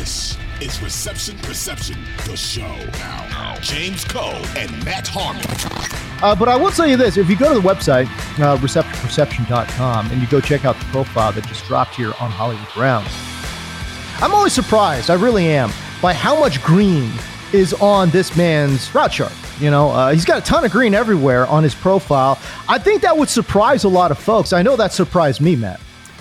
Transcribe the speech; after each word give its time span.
This 0.00 0.38
is 0.62 0.82
Reception 0.82 1.36
Perception, 1.40 1.98
the 2.24 2.34
show. 2.34 2.74
Now, 2.94 3.58
James 3.60 4.02
Koh 4.02 4.42
and 4.56 4.70
Matt 4.82 5.06
Harmon. 5.06 5.44
Uh, 6.22 6.34
but 6.34 6.48
I 6.48 6.56
will 6.56 6.70
tell 6.70 6.86
you 6.86 6.96
this: 6.96 7.18
if 7.18 7.28
you 7.28 7.36
go 7.36 7.52
to 7.52 7.60
the 7.60 7.68
website 7.68 8.06
uh, 8.40 8.56
receptionperception.com 8.56 10.10
and 10.10 10.22
you 10.22 10.26
go 10.28 10.40
check 10.40 10.64
out 10.64 10.78
the 10.78 10.86
profile 10.86 11.32
that 11.32 11.44
just 11.44 11.66
dropped 11.66 11.96
here 11.96 12.14
on 12.18 12.30
Hollywood 12.30 12.66
Brown, 12.74 13.04
I'm 14.22 14.32
always 14.32 14.54
surprised. 14.54 15.10
I 15.10 15.16
really 15.16 15.48
am 15.48 15.70
by 16.00 16.14
how 16.14 16.40
much 16.40 16.62
green 16.62 17.12
is 17.52 17.74
on 17.74 18.08
this 18.08 18.34
man's 18.38 18.94
route 18.94 19.12
chart. 19.12 19.34
You 19.58 19.70
know, 19.70 19.90
uh, 19.90 20.14
he's 20.14 20.24
got 20.24 20.38
a 20.38 20.40
ton 20.46 20.64
of 20.64 20.72
green 20.72 20.94
everywhere 20.94 21.46
on 21.46 21.62
his 21.62 21.74
profile. 21.74 22.38
I 22.70 22.78
think 22.78 23.02
that 23.02 23.18
would 23.18 23.28
surprise 23.28 23.84
a 23.84 23.90
lot 23.90 24.12
of 24.12 24.18
folks. 24.18 24.54
I 24.54 24.62
know 24.62 24.76
that 24.76 24.94
surprised 24.94 25.42
me, 25.42 25.56
Matt. 25.56 25.78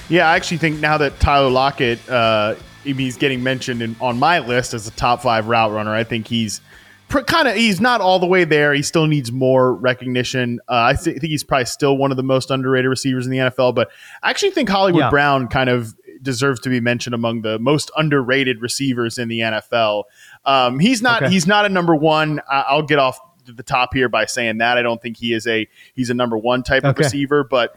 Yeah, 0.10 0.28
I 0.28 0.36
actually 0.36 0.58
think 0.58 0.82
now 0.82 0.98
that 0.98 1.18
Tyler 1.22 1.50
Lockett, 1.50 2.00
uh, 2.10 2.56
he's 2.84 3.18
getting 3.18 3.44
mentioned 3.44 3.82
in, 3.82 3.96
on 4.02 4.20
my 4.20 4.40
list 4.40 4.74
as 4.74 4.88
a 4.88 4.92
top 4.92 5.22
five 5.22 5.48
route 5.48 5.72
runner. 5.72 5.94
I 5.94 6.04
think 6.04 6.28
he's 6.28 6.62
pr- 7.10 7.20
kind 7.22 7.48
of 7.48 7.56
he's 7.56 7.80
not 7.82 8.02
all 8.02 8.20
the 8.20 8.26
way 8.28 8.44
there. 8.44 8.74
He 8.74 8.82
still 8.82 9.08
needs 9.08 9.32
more 9.32 9.74
recognition. 9.74 10.60
Uh, 10.68 10.74
I 10.74 10.94
th- 10.94 11.20
think 11.20 11.30
he's 11.30 11.44
probably 11.44 11.66
still 11.66 11.98
one 11.98 12.12
of 12.12 12.18
the 12.18 12.24
most 12.24 12.52
underrated 12.52 12.90
receivers 12.90 13.26
in 13.26 13.32
the 13.32 13.38
NFL. 13.38 13.76
But 13.76 13.90
I 14.24 14.30
actually 14.30 14.52
think 14.52 14.70
Hollywood 14.70 15.02
Yeah. 15.04 15.10
Brown 15.10 15.48
kind 15.48 15.70
of 15.70 15.94
deserves 16.22 16.60
to 16.62 16.70
be 16.70 16.80
mentioned 16.82 17.14
among 17.14 17.42
the 17.44 17.58
most 17.60 17.92
underrated 17.96 18.62
receivers 18.62 19.18
in 19.18 19.30
the 19.30 19.40
NFL. 19.40 20.04
Um, 20.46 20.78
he's 20.80 21.02
not 21.02 21.24
Okay. 21.24 21.32
he's 21.32 21.48
not 21.48 21.66
a 21.66 21.70
number 21.70 21.96
one. 21.96 22.42
I- 22.50 22.66
I'll 22.68 22.82
get 22.84 23.00
off 23.00 23.20
the 23.46 23.64
top 23.64 23.94
here 23.94 24.10
by 24.10 24.26
saying 24.26 24.60
that 24.60 24.78
I 24.78 24.82
don't 24.84 25.02
think 25.02 25.18
he 25.18 25.34
is 25.34 25.48
a 25.48 25.68
he's 25.96 26.10
a 26.10 26.14
number 26.14 26.38
one 26.38 26.62
type 26.64 26.84
of 26.84 26.98
receiver, 26.98 27.44
but 27.44 27.76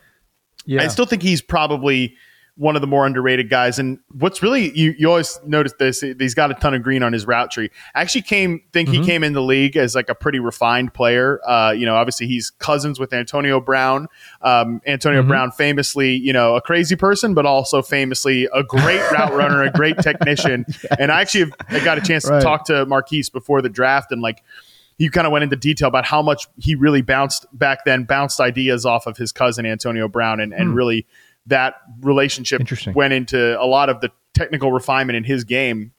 Yeah. 0.66 0.82
I 0.82 0.88
still 0.88 1.06
think 1.06 1.22
he's 1.22 1.40
probably 1.40 2.16
one 2.56 2.76
of 2.76 2.82
the 2.82 2.86
more 2.86 3.06
underrated 3.06 3.48
guys. 3.48 3.78
And 3.78 3.98
what's 4.10 4.42
really 4.42 4.76
you, 4.78 4.94
you 4.98 5.08
always 5.08 5.40
notice 5.46 5.72
this 5.78 6.02
he's 6.02 6.34
got 6.34 6.50
a 6.50 6.54
ton 6.54 6.74
of 6.74 6.82
green 6.82 7.02
on 7.02 7.12
his 7.14 7.26
route 7.26 7.50
tree. 7.50 7.70
I 7.94 8.02
actually 8.02 8.22
came 8.22 8.60
think 8.72 8.90
Mm-hmm. 8.90 9.00
he 9.02 9.06
came 9.08 9.24
in 9.24 9.32
the 9.32 9.40
league 9.40 9.76
as 9.76 9.94
like 9.94 10.10
a 10.10 10.14
pretty 10.14 10.38
refined 10.38 10.92
player. 10.92 11.40
Uh, 11.48 11.70
you 11.72 11.86
know, 11.86 11.94
obviously 11.94 12.26
he's 12.26 12.50
cousins 12.50 13.00
with 13.00 13.12
Antonio 13.14 13.58
Brown. 13.58 14.06
Um, 14.42 14.82
Antonio 14.86 15.20
Mm-hmm. 15.22 15.28
Brown 15.30 15.50
famously, 15.52 16.14
you 16.14 16.32
know, 16.32 16.54
a 16.54 16.60
crazy 16.60 16.94
person, 16.94 17.32
but 17.32 17.46
also 17.46 17.80
famously 17.80 18.48
a 18.52 18.62
great 18.62 19.00
route 19.12 19.32
runner, 19.32 19.62
a 19.62 19.70
great 19.72 19.96
technician. 19.98 20.66
And 20.98 21.10
I 21.10 21.22
actually 21.22 21.44
have, 21.44 21.52
I 21.70 21.82
got 21.84 21.96
a 21.96 22.02
chance 22.02 22.28
Right. 22.28 22.38
to 22.38 22.44
talk 22.44 22.66
to 22.66 22.84
Marquise 22.86 23.30
before 23.30 23.62
the 23.62 23.70
draft 23.70 24.12
and 24.12 24.20
like 24.20 24.42
he 24.98 25.08
kind 25.08 25.26
of 25.26 25.32
went 25.32 25.42
into 25.42 25.56
detail 25.56 25.88
about 25.88 26.04
how 26.04 26.20
much 26.20 26.46
he 26.58 26.74
really 26.74 27.00
bounced 27.02 27.46
back 27.52 27.84
then, 27.86 28.04
bounced 28.04 28.38
ideas 28.40 28.84
off 28.84 29.06
of 29.06 29.16
his 29.16 29.32
cousin 29.32 29.64
Antonio 29.64 30.06
Brown, 30.06 30.38
and, 30.38 30.52
and 30.52 30.76
really 30.76 31.06
that 31.46 31.74
relationship 32.00 32.62
went 32.94 33.12
into 33.12 33.60
a 33.60 33.66
lot 33.66 33.88
of 33.88 34.00
the 34.00 34.10
technical 34.34 34.72
refinement 34.72 35.16
in 35.16 35.24
his 35.24 35.44
game. 35.44 35.92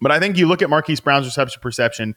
But 0.00 0.12
I 0.12 0.20
think 0.20 0.36
you 0.36 0.46
look 0.46 0.62
at 0.62 0.70
Marquise 0.70 1.00
Brown's 1.00 1.26
reception 1.26 1.60
perception. 1.60 2.14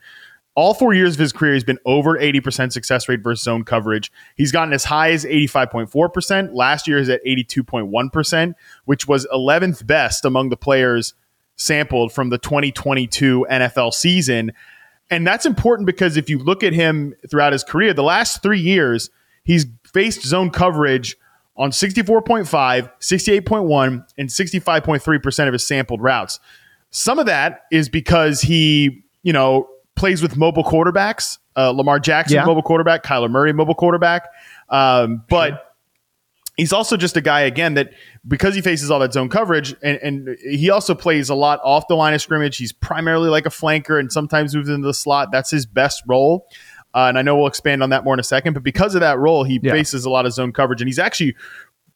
All 0.54 0.74
four 0.74 0.94
years 0.94 1.14
of 1.14 1.20
his 1.20 1.32
career, 1.32 1.54
he's 1.54 1.64
been 1.64 1.80
over 1.86 2.18
80% 2.18 2.74
success 2.74 3.08
rate 3.08 3.24
versus 3.24 3.44
zone 3.44 3.64
coverage. 3.64 4.12
He's 4.36 4.52
gotten 4.52 4.74
as 4.74 4.84
high 4.84 5.12
as 5.12 5.24
85.4%. 5.24 6.54
Last 6.54 6.88
year 6.88 6.98
is 6.98 7.08
at 7.08 7.24
82.1%, 7.26 8.54
which 8.84 9.08
was 9.08 9.26
11th 9.34 9.88
best 9.88 10.26
among 10.26 10.50
the 10.50 10.58
players 10.58 11.14
sampled 11.56 12.12
from 12.12 12.30
the 12.30 12.38
2022 12.38 13.48
NFL 13.50 13.94
season. 13.94 14.52
And 15.10 15.26
that's 15.26 15.46
important 15.46 15.86
because 15.86 16.18
if 16.18 16.30
you 16.30 16.38
look 16.38 16.64
at 16.64 16.74
him 16.74 17.14
throughout 17.30 17.54
his 17.54 17.64
career, 17.64 17.94
the 17.94 18.04
last 18.04 18.44
three 18.44 18.60
years, 18.60 19.10
he's 19.44 19.66
faced 19.94 20.24
zone 20.24 20.50
coverage 20.50 21.16
on 21.58 21.72
64.5, 21.72 22.46
68.1, 23.00 24.06
and 24.18 24.30
65.3% 24.30 25.48
of 25.48 25.54
his 25.54 25.68
sampled 25.68 26.02
routes. 26.02 26.40
Some 26.90 27.20
of 27.20 27.26
that 27.26 27.62
is 27.72 27.90
because 27.90 28.42
he, 28.42 29.04
you 29.24 29.34
know, 29.34 29.68
plays 29.96 30.22
with 30.22 30.38
mobile 30.38 30.64
quarterbacks. 30.64 31.38
Uh, 31.56 31.70
Lamar 31.72 32.00
Jackson, 32.00 32.36
Yeah. 32.38 32.46
mobile 32.46 32.64
quarterback. 32.64 33.04
Kyler 33.04 33.30
Murray, 33.30 33.54
mobile 33.54 33.76
quarterback. 33.76 34.30
Um, 34.70 35.24
but 35.30 35.74
he's 36.58 36.74
also 36.74 36.96
just 36.98 37.18
a 37.18 37.22
guy 37.22 37.42
again 37.42 37.74
that 37.76 37.92
because 38.28 38.56
he 38.56 38.62
faces 38.62 38.92
all 38.92 39.00
that 39.00 39.14
zone 39.14 39.30
coverage 39.30 39.74
and, 39.82 39.98
and 40.02 40.38
he 40.50 40.70
also 40.70 40.94
plays 40.94 41.30
a 41.30 41.36
lot 41.36 41.60
off 41.64 41.88
the 41.88 41.96
line 41.96 42.14
of 42.14 42.22
scrimmage 42.22 42.58
he's 42.58 42.72
primarily 42.74 43.30
like 43.30 43.46
a 43.46 43.50
flanker 43.50 44.00
and 44.00 44.12
sometimes 44.12 44.54
moves 44.54 44.68
into 44.70 44.86
the 44.86 44.94
slot 44.94 45.30
that's 45.32 45.50
his 45.50 45.66
best 45.66 46.04
role 46.08 46.46
uh, 46.94 47.06
and 47.08 47.18
i 47.18 47.22
know 47.22 47.36
we'll 47.38 47.48
expand 47.48 47.82
on 47.84 47.90
that 47.90 48.04
more 48.04 48.14
in 48.14 48.20
a 48.20 48.24
second 48.24 48.54
but 48.54 48.64
because 48.64 48.96
of 48.96 49.02
that 49.02 49.18
role 49.20 49.44
he 49.44 49.60
Yeah. 49.62 49.72
faces 49.74 50.06
a 50.06 50.10
lot 50.10 50.26
of 50.26 50.34
zone 50.34 50.52
coverage 50.54 50.82
and 50.82 50.88
he's 50.88 51.00
actually 51.00 51.36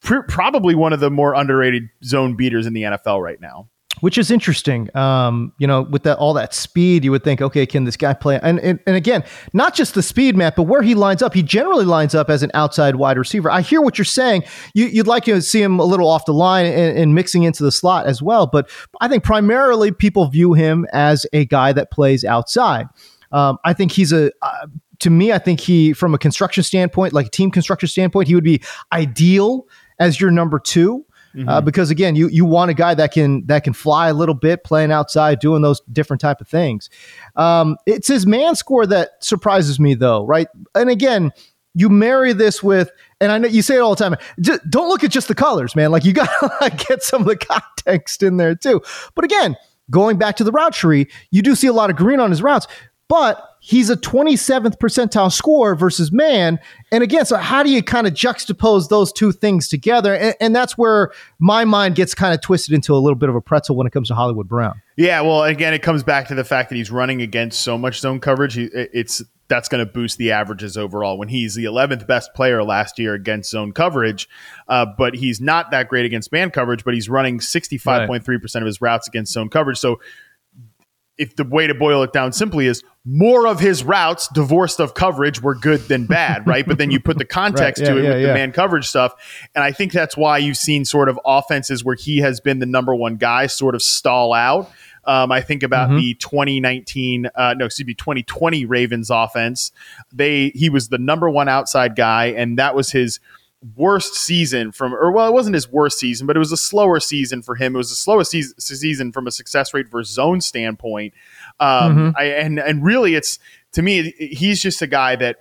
pr- 0.02 0.22
probably 0.28 0.76
one 0.76 0.94
of 0.94 1.00
the 1.00 1.10
more 1.10 1.34
underrated 1.34 1.90
zone 2.04 2.36
beaters 2.36 2.66
in 2.66 2.74
the 2.74 2.84
nfl 2.84 3.22
right 3.22 3.40
now 3.42 3.68
which 4.02 4.18
is 4.18 4.30
interesting. 4.30 4.94
Um, 4.94 5.54
you 5.58 5.66
know, 5.66 5.84
with 5.84 6.04
that 6.04 6.18
all 6.18 6.34
that 6.34 6.54
speed, 6.54 7.06
you 7.06 7.12
would 7.12 7.24
think, 7.24 7.42
okay, 7.42 7.66
can 7.66 7.86
this 7.86 7.96
guy 7.96 8.14
play? 8.14 8.38
And, 8.44 8.60
and 8.60 8.78
and 8.86 8.98
again, 8.98 9.24
not 9.54 9.74
just 9.74 9.94
the 9.94 10.04
speed, 10.04 10.36
Matt, 10.36 10.58
but 10.58 10.64
where 10.64 10.82
he 10.82 10.96
lines 10.96 11.22
up. 11.22 11.34
He 11.34 11.42
generally 11.42 11.86
lines 11.86 12.14
up 12.14 12.30
as 12.30 12.44
an 12.44 12.52
outside 12.54 12.98
wide 12.98 13.18
receiver. 13.18 13.50
I 13.50 13.62
hear 13.62 13.80
what 13.82 13.98
you're 13.98 14.04
saying. 14.04 14.44
You, 14.74 14.88
you'd 14.88 15.08
like 15.08 15.24
to 15.24 15.42
see 15.42 15.62
him 15.62 15.80
a 15.80 15.86
little 15.86 16.10
off 16.10 16.26
the 16.26 16.34
line 16.34 16.66
and, 16.66 16.98
and 16.98 17.16
mixing 17.16 17.44
into 17.44 17.64
the 17.64 17.72
slot 17.72 18.06
as 18.06 18.22
well. 18.22 18.48
But 18.48 18.70
I 19.00 19.08
think 19.08 19.24
primarily 19.24 19.94
people 19.94 20.28
view 20.28 20.52
him 20.52 20.86
as 20.92 21.26
a 21.32 21.46
guy 21.46 21.72
that 21.72 21.90
plays 21.90 22.26
outside. 22.26 22.88
Um, 23.32 23.60
I 23.64 23.72
think 23.72 23.94
he's 23.94 24.12
a. 24.12 24.30
Uh, 24.42 24.68
to 25.00 25.10
me, 25.10 25.32
I 25.32 25.38
think 25.38 25.60
he, 25.60 25.94
from 25.94 26.14
a 26.14 26.18
construction 26.18 26.64
standpoint, 26.64 27.14
like 27.14 27.28
a 27.28 27.30
team 27.30 27.52
construction 27.52 27.88
standpoint, 27.88 28.28
he 28.28 28.36
would 28.36 28.44
be 28.44 28.62
ideal 28.92 29.68
as 30.00 30.20
your 30.20 30.32
number 30.32 30.60
two. 30.60 31.06
Uh, 31.50 31.60
because 31.60 31.90
again, 31.90 32.16
you 32.16 32.30
you 32.30 32.46
want 32.46 32.72
a 32.72 32.74
guy 32.74 32.94
that 32.94 33.12
can 33.12 33.46
that 33.48 33.66
can 33.66 33.74
fly 33.74 34.08
a 34.08 34.14
little 34.14 34.34
bit, 34.34 34.64
playing 34.64 34.90
outside, 34.90 35.40
doing 35.40 35.62
those 35.62 35.82
different 35.92 36.22
type 36.22 36.40
of 36.40 36.48
things. 36.48 36.90
Um, 37.36 37.76
it's 37.86 38.08
his 38.08 38.26
man 38.26 38.56
score 38.56 38.86
that 38.86 39.22
surprises 39.22 39.78
me, 39.78 39.96
though, 39.96 40.26
right? 40.26 40.48
And 40.76 40.90
again, 40.90 41.34
you 41.74 41.90
marry 41.90 42.32
this 42.32 42.64
with, 42.64 42.90
and 43.20 43.32
I 43.32 43.38
know 43.38 43.50
you 43.50 43.62
say 43.62 43.76
it 43.76 43.80
all 43.80 43.94
the 43.94 44.02
time. 44.02 44.16
Just, 44.40 44.68
don't 44.70 44.88
look 44.88 45.04
at 45.04 45.12
just 45.12 45.28
the 45.28 45.36
colors, 45.36 45.76
man. 45.76 45.92
Like 45.92 46.06
you 46.06 46.14
got 46.14 46.30
to 46.40 46.52
like, 46.62 46.88
get 46.88 47.04
some 47.04 47.24
of 47.24 47.28
the 47.28 47.36
context 47.36 48.24
in 48.24 48.38
there 48.38 48.56
too. 48.56 48.82
But 49.14 49.26
again, 49.26 49.58
going 49.92 50.18
back 50.18 50.38
to 50.38 50.44
the 50.44 50.54
route 50.54 50.74
tree, 50.74 51.08
you 51.32 51.42
do 51.42 51.54
see 51.54 51.68
a 51.68 51.74
lot 51.74 51.90
of 51.90 51.98
green 51.98 52.22
on 52.22 52.30
his 52.30 52.42
routes, 52.42 52.66
but 53.08 53.58
he's 53.60 53.90
a 53.90 53.96
27th 53.96 54.78
percentile 54.78 55.32
score 55.32 55.76
versus 55.76 56.12
man. 56.12 56.60
And 56.92 57.04
again, 57.04 57.26
so 57.26 57.38
how 57.38 57.64
do 57.64 57.70
you 57.70 57.84
kind 57.84 58.08
of 58.08 58.14
juxtapose 58.14 58.90
those 58.90 59.12
two 59.12 59.32
things 59.32 59.68
together? 59.68 60.16
And, 60.16 60.36
and 60.40 60.56
that's 60.56 60.78
where 60.78 61.12
my 61.40 61.66
mind 61.66 61.96
gets 61.96 62.16
kind 62.16 62.34
of 62.34 62.42
twisted 62.42 62.74
into 62.74 62.94
a 62.94 62.98
little 62.98 63.18
bit 63.18 63.30
of 63.30 63.36
a 63.36 63.42
pretzel 63.42 63.76
when 63.76 63.86
it 63.88 63.94
comes 63.94 64.08
to 64.08 64.16
Hollywood 64.16 64.48
Brown. 64.48 64.82
Yeah, 64.98 65.22
well, 65.22 65.44
again, 65.44 65.74
it 65.74 65.82
comes 65.82 66.04
back 66.04 66.28
to 66.30 66.36
the 66.36 66.44
fact 66.44 66.70
that 66.70 66.76
he's 66.76 66.92
running 66.92 67.22
against 67.22 67.62
so 67.62 67.78
much 67.78 68.00
zone 68.00 68.20
coverage. 68.20 68.58
It's 68.58 69.22
that's 69.48 69.70
going 69.70 69.86
to 69.86 69.92
boost 69.92 70.18
the 70.18 70.32
averages 70.32 70.76
overall. 70.76 71.18
When 71.18 71.28
he's 71.28 71.54
the 71.54 71.66
11th 71.66 72.08
best 72.08 72.34
player 72.34 72.64
last 72.64 72.98
year 72.98 73.14
against 73.14 73.52
zone 73.52 73.74
coverage, 73.74 74.28
uh, 74.68 74.88
but 74.98 75.16
he's 75.16 75.40
not 75.40 75.72
that 75.72 75.88
great 75.88 76.06
against 76.06 76.32
man 76.32 76.50
coverage. 76.50 76.84
But 76.84 76.94
he's 76.94 77.10
running 77.10 77.40
65.3 77.40 78.42
percent 78.42 78.64
of 78.64 78.68
his 78.68 78.82
routes 78.82 79.08
against 79.08 79.34
zone 79.34 79.50
coverage. 79.50 79.78
So 79.78 80.00
if 81.18 81.36
the 81.36 81.44
way 81.44 81.68
to 81.68 81.74
boil 81.74 82.04
it 82.04 82.12
down 82.14 82.32
simply 82.34 82.68
is 82.68 82.84
more 83.06 83.48
of 83.48 83.60
his 83.60 83.84
routes 83.84 84.28
divorced 84.34 84.80
of 84.80 84.94
coverage 84.96 85.42
were 85.42 85.56
good 85.56 85.80
than 85.82 86.06
bad, 86.06 86.46
right? 86.48 86.66
but 86.68 86.78
then 86.78 86.90
you 86.92 87.00
put 87.00 87.18
the 87.18 87.26
context 87.42 87.82
Right, 87.82 87.88
yeah, 87.88 87.94
to 87.94 88.00
it 88.00 88.04
yeah, 88.04 88.10
with 88.10 88.22
yeah. 88.22 88.28
the 88.28 88.34
man 88.34 88.52
coverage 88.52 88.88
stuff. 88.88 89.14
And 89.54 89.64
I 89.64 89.72
think 89.72 89.92
that's 89.92 90.18
why 90.18 90.40
you've 90.40 90.58
seen 90.58 90.86
sort 90.86 91.08
of 91.08 91.20
offenses 91.26 91.84
where 91.86 91.96
he 91.96 92.18
has 92.18 92.40
been 92.42 92.60
the 92.60 92.66
number 92.66 92.94
one 92.96 93.16
guy 93.18 93.48
sort 93.48 93.76
of 93.76 93.82
stall 93.84 94.34
out. 94.34 94.72
Um, 95.06 95.32
I 95.32 95.42
think 95.42 95.62
about 95.62 95.90
Mm-hmm. 95.90 95.98
the 96.00 96.14
2019, 96.16 97.30
uh, 97.36 97.54
no, 97.58 97.66
excuse 97.66 97.86
me, 97.86 97.94
2020 97.94 98.66
Ravens 98.66 99.10
offense. 99.12 99.72
They 100.12 100.50
he 100.50 100.70
was 100.70 100.90
the 100.90 100.98
number 100.98 101.30
one 101.30 101.48
outside 101.48 101.96
guy, 101.96 102.26
and 102.28 102.58
that 102.58 102.74
was 102.76 102.92
his 102.92 103.20
worst 103.76 104.16
season 104.16 104.72
from, 104.72 104.94
or 104.94 105.12
well, 105.12 105.28
it 105.28 105.34
wasn't 105.34 105.54
his 105.54 105.70
worst 105.70 106.00
season, 106.00 106.28
but 106.28 106.36
it 106.36 106.40
was 106.40 106.52
a 106.52 106.58
slower 106.58 107.00
season 107.00 107.42
for 107.42 107.56
him. 107.56 107.76
It 107.76 107.78
was 107.78 107.90
the 107.90 107.96
slowest 107.96 108.32
season, 108.32 108.60
season 108.60 109.12
from 109.12 109.28
a 109.28 109.32
success 109.32 109.74
rate 109.74 109.90
versus 109.90 110.14
zone 110.14 110.42
standpoint. 110.42 111.14
Um, 111.60 112.14
I, 112.18 112.26
and 112.26 112.60
and 112.60 112.84
really, 112.84 113.16
it's 113.16 113.40
to 113.74 113.82
me, 113.82 114.12
he's 114.18 114.62
just 114.62 114.82
a 114.82 114.88
guy 114.88 115.16
that 115.16 115.38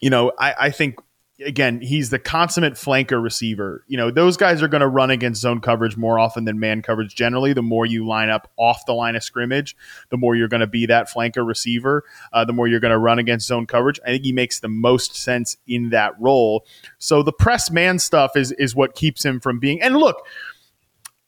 you 0.00 0.10
know, 0.10 0.32
I, 0.38 0.54
I 0.58 0.70
think 0.70 0.98
again, 1.44 1.80
he's 1.80 2.10
the 2.10 2.18
consummate 2.18 2.74
flanker 2.74 3.22
receiver. 3.22 3.84
You 3.88 3.96
know, 3.96 4.10
those 4.10 4.36
guys 4.36 4.62
are 4.62 4.68
going 4.68 4.80
to 4.80 4.88
run 4.88 5.10
against 5.10 5.40
zone 5.40 5.60
coverage 5.60 5.96
more 5.96 6.18
often 6.18 6.44
than 6.44 6.58
man 6.60 6.82
coverage 6.82 7.14
generally. 7.14 7.52
The 7.52 7.62
more 7.62 7.86
you 7.86 8.06
line 8.06 8.28
up 8.28 8.50
off 8.56 8.86
the 8.86 8.92
line 8.92 9.16
of 9.16 9.22
scrimmage, 9.22 9.76
the 10.10 10.16
more 10.16 10.34
you're 10.34 10.48
going 10.48 10.60
to 10.60 10.66
be 10.66 10.86
that 10.86 11.08
flanker 11.08 11.46
receiver, 11.46 12.04
uh, 12.32 12.44
the 12.44 12.52
more 12.52 12.68
you're 12.68 12.80
going 12.80 12.92
to 12.92 12.98
run 12.98 13.18
against 13.18 13.46
zone 13.46 13.66
coverage. 13.66 14.00
I 14.04 14.08
think 14.08 14.24
he 14.24 14.32
makes 14.32 14.60
the 14.60 14.68
most 14.68 15.14
sense 15.16 15.56
in 15.66 15.90
that 15.90 16.12
role. 16.20 16.64
So 16.98 17.22
the 17.22 17.32
press 17.32 17.70
man 17.70 17.98
stuff 17.98 18.36
is 18.36 18.52
is 18.52 18.74
what 18.74 18.94
keeps 18.94 19.24
him 19.24 19.40
from 19.40 19.58
being. 19.58 19.80
And 19.80 19.96
look, 19.96 20.26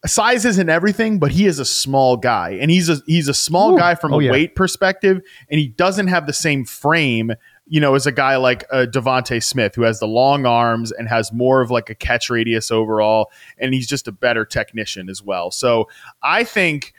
size 0.07 0.45
isn't 0.45 0.69
everything, 0.69 1.19
but 1.19 1.31
he 1.31 1.47
is 1.47 1.59
a 1.59 1.65
small 1.65 2.17
guy, 2.17 2.59
and 2.61 2.71
he's 2.71 2.89
a 2.89 2.99
he's 3.07 3.29
a 3.29 3.35
small 3.35 3.75
Ooh. 3.75 3.79
guy 3.79 3.95
from 3.95 4.13
Oh, 4.13 4.21
a 4.21 4.25
yeah. 4.25 4.31
weight 4.33 4.57
perspective, 4.57 5.21
and 5.51 5.61
he 5.61 5.69
doesn't 5.69 6.09
have 6.09 6.27
the 6.27 6.33
same 6.33 6.65
frame, 6.65 7.33
you 7.73 7.81
know, 7.81 7.95
is 7.95 8.07
a 8.07 8.13
guy 8.13 8.37
like 8.37 8.65
uh, 8.71 8.85
DeVonta 8.87 9.43
Smith, 9.43 9.75
who 9.75 9.81
has 9.81 9.99
the 9.99 10.07
long 10.07 10.45
arms 10.45 10.93
and 10.93 11.09
has 11.09 11.33
more 11.33 11.63
of 11.63 11.71
like 11.71 11.89
a 11.89 11.95
catch 11.95 12.29
radius 12.29 12.71
overall, 12.71 13.31
and 13.57 13.73
he's 13.73 13.87
just 13.87 14.07
a 14.07 14.13
better 14.13 14.45
technician 14.45 15.09
as 15.09 15.23
well. 15.23 15.51
So 15.51 15.89
I 16.23 16.45
think. 16.45 16.93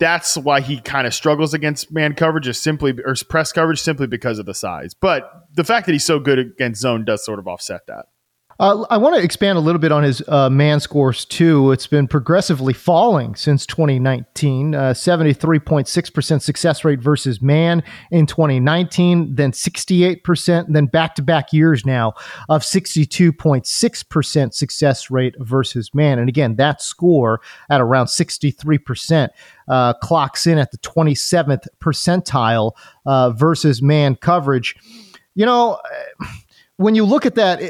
That's 0.00 0.36
why 0.36 0.60
he 0.60 0.80
kind 0.80 1.08
of 1.08 1.12
struggles 1.12 1.54
against 1.54 1.90
man 1.90 2.14
coverage, 2.14 2.46
is 2.46 2.60
simply 2.60 2.94
or 3.04 3.16
press 3.28 3.50
coverage, 3.50 3.80
simply 3.80 4.06
because 4.06 4.38
of 4.38 4.46
the 4.46 4.54
size. 4.54 4.94
But 4.94 5.48
the 5.52 5.64
fact 5.64 5.86
that 5.86 5.92
he's 5.92 6.06
so 6.06 6.20
good 6.20 6.38
against 6.38 6.80
zone 6.80 7.04
does 7.04 7.24
sort 7.24 7.40
of 7.40 7.48
offset 7.48 7.88
that. 7.88 8.06
Uh, 8.60 8.84
I 8.90 8.96
want 8.96 9.14
to 9.14 9.22
expand 9.22 9.56
a 9.56 9.60
little 9.60 9.78
bit 9.78 9.92
on 9.92 10.02
his 10.02 10.20
uh, 10.26 10.50
man 10.50 10.80
scores 10.80 11.24
too. 11.24 11.70
It's 11.70 11.86
been 11.86 12.08
progressively 12.08 12.72
falling 12.72 13.36
since 13.36 13.64
2019. 13.66 14.74
Uh, 14.74 14.80
73.6% 14.94 16.42
success 16.42 16.84
rate 16.84 16.98
versus 16.98 17.40
man 17.40 17.84
in 18.10 18.26
2019, 18.26 19.36
then 19.36 19.52
68%, 19.52 20.66
then 20.70 20.86
back 20.86 21.14
to 21.14 21.22
back 21.22 21.52
years 21.52 21.86
now 21.86 22.14
of 22.48 22.62
62.6% 22.62 24.54
success 24.54 25.10
rate 25.10 25.36
versus 25.38 25.94
man. 25.94 26.18
And 26.18 26.28
again, 26.28 26.56
that 26.56 26.82
score 26.82 27.40
at 27.70 27.80
around 27.80 28.06
63% 28.06 29.28
uh, 29.68 29.92
clocks 30.02 30.48
in 30.48 30.58
at 30.58 30.72
the 30.72 30.78
27th 30.78 31.68
percentile 31.80 32.72
uh, 33.06 33.30
versus 33.30 33.80
man 33.80 34.16
coverage. 34.16 34.74
You 35.36 35.46
know, 35.46 35.80
when 36.78 36.96
you 36.96 37.04
look 37.04 37.24
at 37.24 37.36
that, 37.36 37.60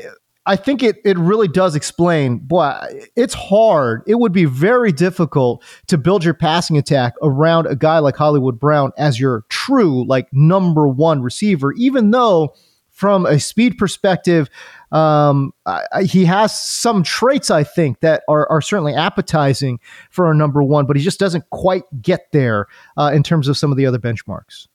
I 0.49 0.56
think 0.56 0.83
it 0.83 0.97
it 1.05 1.19
really 1.19 1.47
does 1.47 1.77
explain. 1.77 2.39
Boy, 2.39 2.75
it's 3.15 3.35
hard. 3.35 4.03
It 4.06 4.17
would 4.17 4.33
be 4.33 4.47
very 4.47 4.91
difficult 4.93 5.62
to 5.89 5.99
build 5.99 6.25
your 6.25 6.35
passing 6.35 6.77
attack 6.79 7.15
around 7.23 7.67
a 7.67 7.77
guy 7.77 7.99
like 7.99 8.17
Hollywood 8.17 8.59
Brown 8.59 8.91
as 8.97 9.21
your 9.21 9.45
true 9.50 10.06
like 10.06 10.27
number 10.33 10.89
one 10.89 11.23
receiver, 11.23 11.73
even 11.75 12.11
though 12.11 12.55
from 12.89 13.27
a 13.27 13.39
speed 13.39 13.79
perspective, 13.79 14.49
um, 14.91 15.53
I, 15.67 15.85
I- 15.93 16.03
he 16.05 16.25
has 16.25 16.59
some 16.59 17.05
traits 17.05 17.49
I 17.51 17.62
think 17.62 18.01
that 18.01 18.23
are, 18.29 18.51
are 18.51 18.61
certainly 18.61 18.94
appetizing 18.94 19.79
for 20.11 20.31
a 20.31 20.35
number 20.35 20.65
one, 20.65 20.85
but 20.87 20.97
he 20.97 21.03
just 21.05 21.21
doesn't 21.21 21.49
quite 21.51 21.85
get 22.03 22.33
there 22.33 22.67
uh, 22.97 23.12
in 23.15 23.23
terms 23.23 23.47
of 23.47 23.56
some 23.56 23.71
of 23.71 23.77
the 23.77 23.87
other 23.87 23.99
benchmarks. 24.01 24.67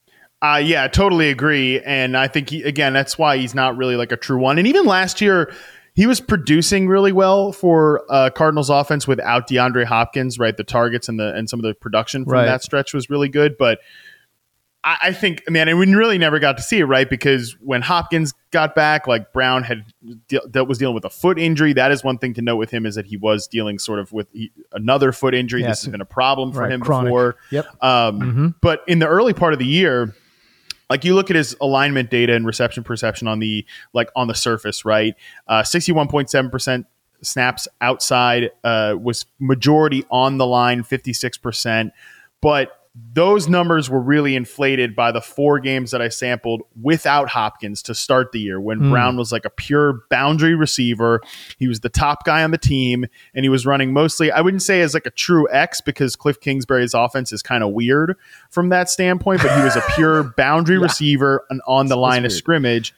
Uh, 0.44 0.58
yeah, 0.58 0.88
totally 0.90 1.30
agree. 1.30 1.80
And 1.80 2.18
I 2.18 2.28
think, 2.28 2.50
he, 2.50 2.64
again, 2.64 2.92
that's 2.92 3.18
why 3.18 3.38
he's 3.38 3.56
not 3.56 3.78
really 3.78 3.96
like 3.96 4.12
a 4.12 4.18
true 4.18 4.38
one. 4.38 4.58
And 4.60 4.68
even 4.68 4.86
last 4.86 5.22
year, 5.22 5.54
he 5.94 6.06
was 6.06 6.20
producing 6.20 6.88
really 6.88 7.12
well 7.14 7.54
for 7.54 8.04
uh, 8.10 8.30
Cardinals 8.32 8.70
offense 8.70 9.08
without 9.08 9.48
DeAndre 9.48 9.86
Hopkins, 9.86 10.38
right? 10.38 10.58
The 10.58 10.64
targets 10.66 11.08
and 11.08 11.18
the 11.20 11.34
and 11.34 11.50
some 11.50 11.60
of 11.60 11.64
the 11.64 11.74
production 11.74 12.26
from 12.26 12.34
Right. 12.34 12.46
that 12.46 12.62
stretch 12.64 12.94
was 12.94 13.10
really 13.10 13.30
good. 13.30 13.58
But 13.58 13.80
I, 14.84 14.98
I 15.04 15.14
think, 15.14 15.44
man, 15.50 15.70
and 15.70 15.80
we 15.80 15.86
really 15.94 16.18
never 16.18 16.40
got 16.40 16.58
to 16.58 16.64
see 16.64 16.80
it, 16.80 16.86
right? 16.86 17.10
Because 17.10 17.56
when 17.62 17.82
Hopkins 17.84 18.34
got 18.52 18.76
back, 18.76 19.08
like 19.08 19.32
Brown 19.32 19.64
had 19.64 19.86
de- 20.28 20.46
that 20.50 20.66
was 20.66 20.78
dealing 20.80 20.96
with 20.96 21.06
a 21.06 21.10
foot 21.10 21.40
injury. 21.40 21.72
That 21.74 21.92
is 21.92 22.04
one 22.04 22.18
thing 22.18 22.34
to 22.34 22.42
note 22.42 22.58
with 22.58 22.72
him 22.72 22.86
is 22.86 22.96
that 22.96 23.06
he 23.06 23.16
was 23.16 23.48
dealing 23.48 23.80
sort 23.80 24.00
of 24.00 24.12
with 24.12 24.28
he, 24.34 24.52
another 24.74 25.12
foot 25.14 25.36
injury. 25.36 25.62
Yeah, 25.62 25.70
this 25.70 25.84
has 25.84 25.92
been 25.92 26.02
a 26.02 26.06
problem 26.06 26.52
for 26.52 26.62
right, 26.62 26.72
him 26.72 26.82
chronic. 26.82 27.12
before. 27.12 27.36
Yep. 27.52 27.84
Um, 27.84 28.56
But 28.62 28.82
in 28.88 29.00
the 29.00 29.08
early 29.08 29.34
part 29.34 29.54
of 29.54 29.60
the 29.60 29.66
year, 29.66 30.14
like 30.90 31.04
you 31.04 31.16
look 31.16 31.30
at 31.30 31.36
his 31.36 31.56
alignment 31.62 32.10
data 32.10 32.34
and 32.34 32.46
reception 32.46 32.84
perception 32.84 33.28
on 33.28 33.40
the 33.40 33.66
like 33.94 34.10
on 34.16 34.28
the 34.28 34.36
surface, 34.36 34.86
right? 34.86 35.16
Uh, 35.48 35.64
Sixty-one 35.64 36.08
point 36.08 36.30
seven 36.30 36.52
percent 36.52 36.86
snaps 37.22 37.68
outside 37.82 38.52
uh, 38.64 38.96
was 39.00 39.26
majority 39.40 40.06
on 40.12 40.38
the 40.38 40.46
line, 40.46 40.84
fifty-six 40.84 41.38
percent, 41.38 41.94
but 42.42 42.83
those 42.96 43.50
numbers 43.50 43.90
were 43.90 44.00
really 44.00 44.36
inflated 44.36 44.96
by 44.96 45.12
the 45.12 45.22
four 45.22 45.60
games 45.60 45.90
that 45.92 46.02
I 46.02 46.10
sampled 46.10 46.62
without 46.80 47.28
Hopkins 47.28 47.82
to 47.84 47.96
start 47.96 48.32
the 48.32 48.40
year 48.40 48.62
when 48.62 48.78
hmm. 48.78 48.92
Brown 48.92 49.18
was 49.18 49.32
like 49.32 49.46
a 49.46 49.50
pure 49.50 50.02
boundary 50.12 50.54
receiver. 50.54 51.20
He 51.58 51.68
was 51.68 51.80
the 51.80 51.90
top 51.90 52.24
guy 52.24 52.44
on 52.44 52.52
the 52.52 52.58
team 52.60 53.06
and 53.34 53.44
he 53.44 53.50
was 53.50 53.66
running 53.66 53.94
mostly, 53.94 54.32
I 54.32 54.42
wouldn't 54.42 54.62
say 54.62 54.82
as 54.82 54.94
like 54.94 55.08
a 55.08 55.12
true 55.12 55.48
X 55.52 55.82
because 55.82 56.16
Cliff 56.16 56.40
Kingsbury's 56.40 56.94
offense 56.94 57.34
is 57.34 57.42
kind 57.42 57.64
of 57.64 57.72
weird 57.72 58.16
from 58.52 58.70
that 58.70 58.92
standpoint, 58.92 59.42
but 59.42 59.56
he 59.58 59.64
was 59.64 59.76
a 59.76 59.84
pure 59.96 60.24
boundary 60.38 60.78
receiver 60.78 61.46
and 61.50 61.62
on 61.66 61.88
the 61.88 61.98
line 61.98 62.26
of 62.26 62.32
scrimmage. 62.32 62.94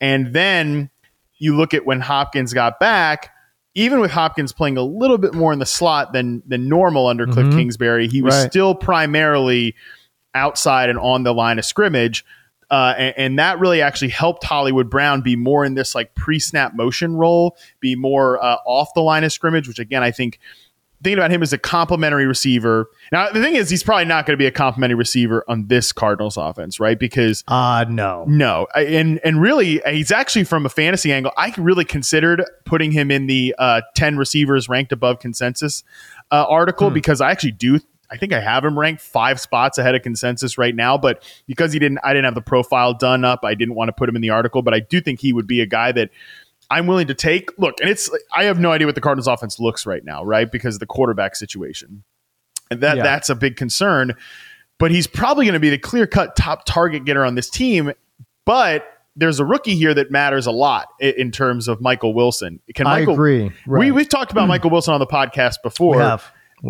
And 0.00 0.32
then 0.32 0.90
you 1.38 1.56
look 1.56 1.74
at 1.74 1.84
when 1.84 2.00
Hopkins 2.00 2.52
got 2.52 2.78
back, 2.78 3.33
even 3.74 4.00
with 4.00 4.10
Hopkins 4.12 4.52
playing 4.52 4.76
a 4.76 4.82
little 4.82 5.18
bit 5.18 5.34
more 5.34 5.52
in 5.52 5.58
the 5.58 5.66
slot 5.66 6.12
than 6.12 6.42
than 6.46 6.68
normal 6.68 7.06
under 7.06 7.26
Cliff 7.26 7.52
Kingsbury, 7.54 8.08
he 8.08 8.22
was 8.22 8.34
Right. 8.34 8.50
still 8.50 8.74
primarily 8.74 9.74
outside 10.34 10.90
and 10.90 10.98
on 10.98 11.22
the 11.22 11.32
line 11.32 11.58
of 11.58 11.64
scrimmage. 11.64 12.24
Uh, 12.70 12.94
and, 12.96 13.14
and 13.16 13.38
that 13.38 13.58
really 13.60 13.82
actually 13.82 14.08
helped 14.08 14.42
Hollywood 14.42 14.88
Brown 14.90 15.20
be 15.20 15.36
more 15.36 15.64
in 15.64 15.74
this 15.74 15.94
like 15.94 16.14
pre-snap 16.14 16.74
motion 16.74 17.14
role, 17.14 17.56
be 17.78 17.94
more 17.94 18.42
uh, 18.42 18.56
off 18.66 18.88
the 18.94 19.02
line 19.02 19.22
of 19.22 19.32
scrimmage, 19.32 19.68
which 19.68 19.78
again 19.78 20.02
I 20.02 20.10
think 20.10 20.40
thinking 21.04 21.18
about 21.18 21.30
him 21.30 21.42
as 21.42 21.52
a 21.52 21.58
complementary 21.58 22.26
receiver. 22.26 22.88
Now 23.12 23.28
the 23.30 23.40
thing 23.40 23.54
is, 23.54 23.70
he's 23.70 23.82
probably 23.84 24.06
not 24.06 24.26
going 24.26 24.32
to 24.34 24.38
be 24.38 24.46
a 24.46 24.50
complementary 24.50 24.96
receiver 24.96 25.44
on 25.46 25.68
this 25.68 25.92
Cardinals 25.92 26.36
offense, 26.36 26.80
right? 26.80 26.98
Because 26.98 27.44
Uh 27.46 27.84
no. 27.88 28.24
no, 28.26 28.66
I- 28.74 28.82
and 28.86 29.20
and 29.22 29.40
really, 29.40 29.80
he's 29.86 30.10
actually 30.10 30.44
from 30.44 30.66
a 30.66 30.68
fantasy 30.68 31.12
angle. 31.12 31.32
I 31.36 31.52
really 31.58 31.84
considered 31.84 32.42
putting 32.64 32.90
him 32.90 33.10
in 33.12 33.26
the 33.28 33.54
uh, 33.58 33.82
ten 33.94 34.16
receivers 34.16 34.68
ranked 34.68 34.90
above 34.90 35.20
consensus 35.20 35.84
uh, 36.32 36.44
article 36.48 36.88
because 36.90 37.20
I 37.20 37.30
actually 37.30 37.52
do. 37.52 37.78
I 38.10 38.16
think 38.16 38.32
I 38.32 38.40
have 38.40 38.64
him 38.64 38.78
ranked 38.78 39.00
five 39.00 39.40
spots 39.40 39.78
ahead 39.78 39.94
of 39.94 40.02
consensus 40.02 40.56
right 40.58 40.74
now, 40.74 40.96
but 40.98 41.22
because 41.46 41.72
he 41.72 41.78
didn't, 41.78 41.98
I 42.04 42.12
didn't 42.12 42.26
have 42.26 42.34
the 42.34 42.42
profile 42.42 42.92
done 42.94 43.24
up. 43.24 43.40
I 43.44 43.54
didn't 43.54 43.74
want 43.74 43.88
to 43.88 43.92
put 43.92 44.08
him 44.08 44.14
in 44.14 44.22
the 44.22 44.30
article, 44.30 44.62
but 44.62 44.72
I 44.74 44.80
do 44.80 45.00
think 45.00 45.20
he 45.20 45.32
would 45.32 45.46
be 45.46 45.60
a 45.62 45.66
guy 45.66 45.90
that 45.92 46.10
I'm 46.70 46.86
willing 46.86 47.06
to 47.08 47.14
take. 47.14 47.50
Look, 47.58 47.80
and 47.80 47.88
it's 47.90 48.10
I 48.34 48.44
have 48.44 48.58
no 48.58 48.72
idea 48.72 48.86
what 48.86 48.94
the 48.94 49.00
Cardinals 49.00 49.26
offense 49.28 49.58
looks 49.60 49.86
right 49.86 50.04
now, 50.04 50.24
right? 50.24 50.50
Because 50.50 50.76
of 50.76 50.80
the 50.80 50.86
quarterback 50.86 51.36
situation. 51.36 52.04
And 52.70 52.80
that 52.80 52.96
Yeah. 52.96 53.02
that's 53.02 53.28
a 53.30 53.34
big 53.34 53.56
concern. 53.56 54.14
But 54.78 54.90
he's 54.90 55.06
probably 55.06 55.44
going 55.44 55.54
to 55.54 55.60
be 55.60 55.70
the 55.70 55.78
clear 55.78 56.06
cut 56.06 56.34
top 56.36 56.64
target 56.64 57.04
getter 57.04 57.24
on 57.24 57.34
this 57.36 57.48
team. 57.48 57.92
But 58.44 58.84
there's 59.16 59.38
a 59.38 59.44
rookie 59.44 59.76
here 59.76 59.94
that 59.94 60.10
matters 60.10 60.46
a 60.46 60.50
lot 60.50 60.88
in 60.98 61.30
terms 61.30 61.68
of 61.68 61.80
Michael 61.80 62.12
Wilson. 62.14 62.60
Can 62.74 62.86
I 62.88 63.00
agree. 63.00 63.42
We 63.44 63.52
Right. 63.66 63.88
Hmm. 63.88 63.94
we've 63.94 64.08
talked 64.08 64.32
about 64.32 64.48
Michael 64.48 64.70
Wilson 64.70 64.92
on 64.92 65.00
the 65.00 65.06
podcast 65.06 65.56
before. 65.62 66.18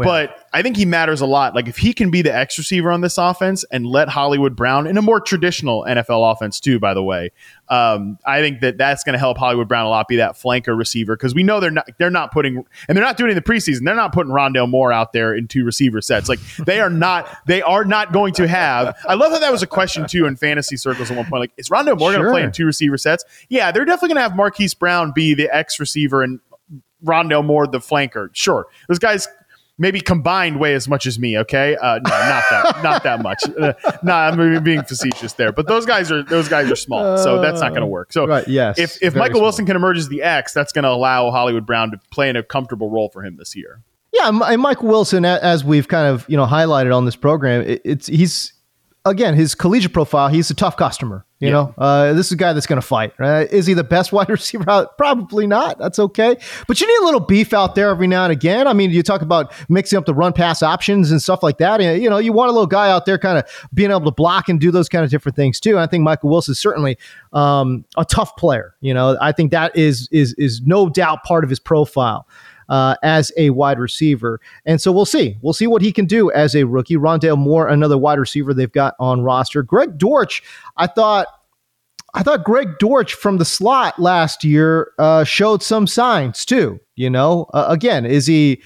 But 0.03 0.49
I 0.53 0.63
think 0.63 0.77
he 0.77 0.85
matters 0.85 1.21
a 1.21 1.27
lot. 1.27 1.55
Like 1.55 1.69
if 1.69 1.77
he 1.77 1.93
can 1.93 2.11
be 2.11 2.21
the 2.21 2.35
X 2.35 2.59
receiver 2.59 2.91
on 2.91 3.01
this 3.01 3.17
offense 3.17 3.65
and 3.71 3.87
let 3.87 4.09
Hollywood 4.09 4.57
Brown 4.57 4.87
in 4.87 4.97
a 4.99 5.03
more 5.03 5.21
traditional 5.21 5.85
NFL 5.85 6.33
offense 6.33 6.59
too, 6.59 6.81
by 6.81 6.95
the 6.95 7.03
way, 7.03 7.31
um, 7.69 8.19
I 8.27 8.41
think 8.41 8.61
that 8.61 8.77
that's 8.77 9.05
going 9.05 9.13
to 9.13 9.19
help 9.19 9.39
Hollywood 9.39 9.69
Brown 9.69 9.87
a 9.87 9.89
lot 9.89 10.09
be 10.09 10.17
that 10.17 10.35
flanker 10.35 10.77
receiver 10.77 11.17
because 11.17 11.35
we 11.35 11.43
know 11.43 11.61
they're 11.61 11.71
not 11.71 11.89
they're 11.99 12.11
not 12.11 12.33
putting 12.33 12.65
and 12.89 12.97
they're 12.97 13.05
not 13.05 13.17
doing 13.17 13.29
it 13.29 13.33
in 13.33 13.37
the 13.37 13.43
preseason. 13.43 13.85
They're 13.85 13.95
not 13.95 14.13
putting 14.13 14.33
Rondale 14.33 14.69
Moore 14.69 14.93
out 14.93 15.13
there 15.13 15.35
in 15.35 15.47
two 15.47 15.65
receiver 15.65 16.01
sets. 16.01 16.29
Like 16.29 16.41
they 16.67 16.81
are 16.81 16.91
not 16.91 17.29
they 17.47 17.63
are 17.63 17.85
not 17.85 18.13
going 18.13 18.35
to 18.35 18.49
have. 18.49 18.97
I 19.07 19.15
love 19.15 19.33
how 19.33 19.39
that 19.39 19.53
was 19.53 19.63
a 19.63 19.67
question 19.67 20.07
too 20.07 20.27
in 20.27 20.37
fantasy 20.37 20.77
circles 20.77 21.11
at 21.11 21.17
one 21.17 21.27
point. 21.27 21.41
Like 21.41 21.53
is 21.57 21.69
Rondale 21.69 21.99
Moore 21.99 22.13
going 22.13 22.25
to 22.25 22.31
play 22.31 22.43
in 22.43 22.53
two 22.53 22.67
receiver 22.67 22.99
sets? 22.99 23.25
Yeah, 23.49 23.71
they're 23.71 23.85
definitely 23.85 24.09
going 24.09 24.17
to 24.17 24.23
have 24.23 24.37
Marquise 24.37 24.75
Brown 24.75 25.13
be 25.13 25.35
the 25.35 25.55
X 25.55 25.79
receiver 25.79 26.23
and 26.23 26.41
Rondale 27.05 27.45
Moore 27.45 27.67
the 27.67 27.79
flanker. 27.79 28.29
Sure, 28.33 28.67
those 28.89 28.99
guys 28.99 29.29
maybe 29.79 30.01
combined 30.01 30.61
weigh 30.61 30.75
as 30.75 30.89
much 30.89 31.07
as 31.07 31.19
me. 31.19 31.39
Okay, 31.39 31.77
uh, 31.77 31.95
no, 31.99 32.11
not 32.11 32.45
that, 32.51 32.81
not 32.83 33.03
that 33.03 33.23
much. 33.23 33.43
Uh, 33.59 33.73
no, 34.03 34.13
I'm 34.13 34.63
being 34.63 34.83
facetious 34.83 35.33
there. 35.35 35.53
But 35.53 35.67
those 35.67 35.87
guys 35.87 36.11
are 36.11 36.23
those 36.23 36.49
guys 36.49 36.71
are 36.71 36.77
small, 36.77 37.19
so 37.19 37.41
that's 37.41 37.61
not 37.61 37.71
going 37.71 37.83
to 37.83 37.87
work. 37.87 38.13
So 38.13 38.27
Right, 38.27 38.47
yes, 38.47 38.79
if 38.79 39.03
if 39.03 39.15
Michael 39.15 39.37
small. 39.37 39.43
Wilson 39.43 39.67
can 39.67 39.77
emerge 39.77 39.99
as 39.99 40.09
the 40.09 40.23
X, 40.23 40.53
that's 40.53 40.73
going 40.73 40.85
to 40.85 40.91
allow 40.91 41.31
Hollywood 41.31 41.67
Brown 41.67 41.91
to 41.91 42.01
play 42.11 42.29
in 42.29 42.37
a 42.37 42.43
comfortable 42.43 42.91
role 42.91 43.09
for 43.09 43.25
him 43.25 43.37
this 43.37 43.55
year. 43.57 43.81
Yeah, 44.13 44.29
and 44.29 44.63
Mike 44.63 44.83
Wilson, 44.83 45.25
as 45.25 45.65
we've 45.65 45.89
kind 45.89 46.07
of 46.07 46.25
you 46.29 46.37
know 46.37 46.47
highlighted 46.47 46.97
on 46.97 47.05
this 47.05 47.17
program, 47.17 47.65
it's 47.67 48.07
he's 48.07 48.53
again 49.05 49.35
his 49.35 49.55
collegiate 49.55 49.93
profile. 49.93 50.29
He's 50.29 50.51
a 50.51 50.55
tough 50.55 50.77
customer. 50.77 51.27
You 51.45 51.51
Yeah. 51.51 51.53
know, 51.55 51.75
uh, 51.79 52.13
this 52.15 52.27
is 52.27 52.33
a 52.33 52.37
guy 52.37 52.53
that's 52.55 52.67
going 52.67 52.81
to 52.81 52.87
fight. 52.87 53.13
Right? 53.19 53.51
Is 53.53 53.67
he 53.67 53.75
the 53.75 53.85
best 53.85 54.13
wide 54.13 54.31
receiver? 54.31 54.65
out? 54.71 54.97
Probably 54.97 55.47
not. 55.47 55.79
That's 55.79 55.99
okay, 55.99 56.37
but 56.67 56.81
you 56.81 56.87
need 56.87 57.03
a 57.03 57.05
little 57.05 57.21
beef 57.21 57.53
out 57.53 57.75
there 57.75 57.91
every 57.91 58.07
now 58.07 58.25
and 58.25 58.33
again. 58.33 58.67
I 58.67 58.73
mean, 58.73 58.91
you 58.91 59.03
talk 59.03 59.21
about 59.23 59.53
mixing 59.69 59.99
up 59.99 60.07
the 60.07 60.15
run 60.15 60.33
pass 60.33 60.63
options 60.63 61.11
and 61.11 61.21
stuff 61.23 61.43
like 61.43 61.59
that. 61.59 61.81
And, 61.81 62.03
you 62.03 62.09
know, 62.09 62.19
you 62.19 62.33
want 62.33 62.49
a 62.49 62.53
little 62.53 62.67
guy 62.67 62.91
out 62.91 63.05
there 63.07 63.19
kind 63.19 63.39
of 63.39 63.45
being 63.75 63.91
able 63.91 64.05
to 64.07 64.11
block 64.11 64.49
and 64.49 64.59
do 64.59 64.71
those 64.71 64.89
kind 64.89 65.05
of 65.05 65.11
different 65.11 65.37
things 65.37 65.61
too. 65.61 65.71
And 65.73 65.81
I 65.81 65.87
think 65.87 66.03
Michael 66.03 66.31
Wilson 66.31 66.53
is 66.53 66.59
certainly 66.59 66.97
um, 67.33 67.85
a 67.97 68.05
tough 68.05 68.37
player. 68.37 68.75
You 68.81 68.95
know, 68.95 69.17
I 69.21 69.33
think 69.33 69.51
that 69.51 69.77
is 69.77 70.09
is 70.11 70.33
is 70.35 70.63
no 70.65 70.89
doubt 70.89 71.25
part 71.25 71.45
of 71.45 71.51
his 71.51 71.59
profile 71.59 72.27
uh, 72.69 72.97
as 73.03 73.33
a 73.37 73.51
wide 73.51 73.79
receiver. 73.79 74.41
And 74.67 74.81
so 74.81 74.93
we'll 74.93 75.05
see. 75.05 75.37
We'll 75.43 75.53
see 75.53 75.67
what 75.67 75.83
he 75.83 75.93
can 75.93 76.07
do 76.07 76.31
as 76.33 76.55
a 76.55 76.65
rookie. 76.65 76.97
Rondale 76.97 77.39
Moore, 77.39 77.69
another 77.69 77.99
wide 77.99 78.19
receiver 78.19 78.55
they've 78.55 78.71
got 78.71 78.95
on 78.99 79.23
roster. 79.23 79.63
Greg 79.63 79.99
Dortch, 79.99 80.43
I 80.77 80.87
thought. 80.87 81.27
I 82.17 82.23
thought 82.23 82.45
Greg 82.45 82.79
Dortch 82.79 83.15
from 83.15 83.39
the 83.39 83.45
slot 83.45 83.99
last 83.99 84.45
year 84.45 84.93
uh, 85.01 85.25
showed 85.25 85.65
some 85.65 85.89
signs 85.89 86.45
too. 86.45 86.79
You 86.95 87.11
know, 87.11 87.47
uh, 87.53 87.67
again, 87.69 88.07
is 88.07 88.27
he? 88.27 88.63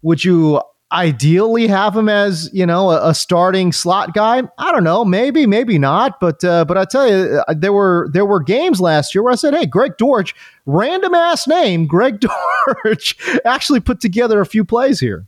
Would 0.00 0.24
you 0.24 0.62
ideally 0.92 1.66
have 1.66 1.96
him 1.96 2.08
as 2.08 2.50
you 2.52 2.66
know 2.66 2.90
a, 2.90 3.10
a 3.10 3.14
starting 3.14 3.72
slot 3.72 4.14
guy? 4.14 4.42
I 4.58 4.72
don't 4.72 4.84
know, 4.84 5.04
maybe, 5.04 5.46
maybe 5.46 5.78
not. 5.78 6.20
But 6.20 6.42
uh, 6.44 6.64
but 6.64 6.78
I 6.78 6.84
tell 6.84 7.08
you, 7.08 7.42
uh, 7.46 7.54
there 7.56 7.72
were 7.72 8.08
there 8.12 8.26
were 8.26 8.40
games 8.40 8.80
last 8.80 9.14
year 9.14 9.22
where 9.22 9.32
I 9.32 9.36
said, 9.36 9.54
"Hey, 9.54 9.66
Greg 9.66 9.96
Dortch, 9.98 10.34
random 10.64 11.14
ass 11.14 11.46
name, 11.46 11.86
Greg 11.86 12.20
Dortch, 12.84 13.16
actually 13.44 13.80
put 13.80 14.00
together 14.00 14.40
a 14.40 14.46
few 14.46 14.64
plays 14.64 15.00
here." 15.00 15.26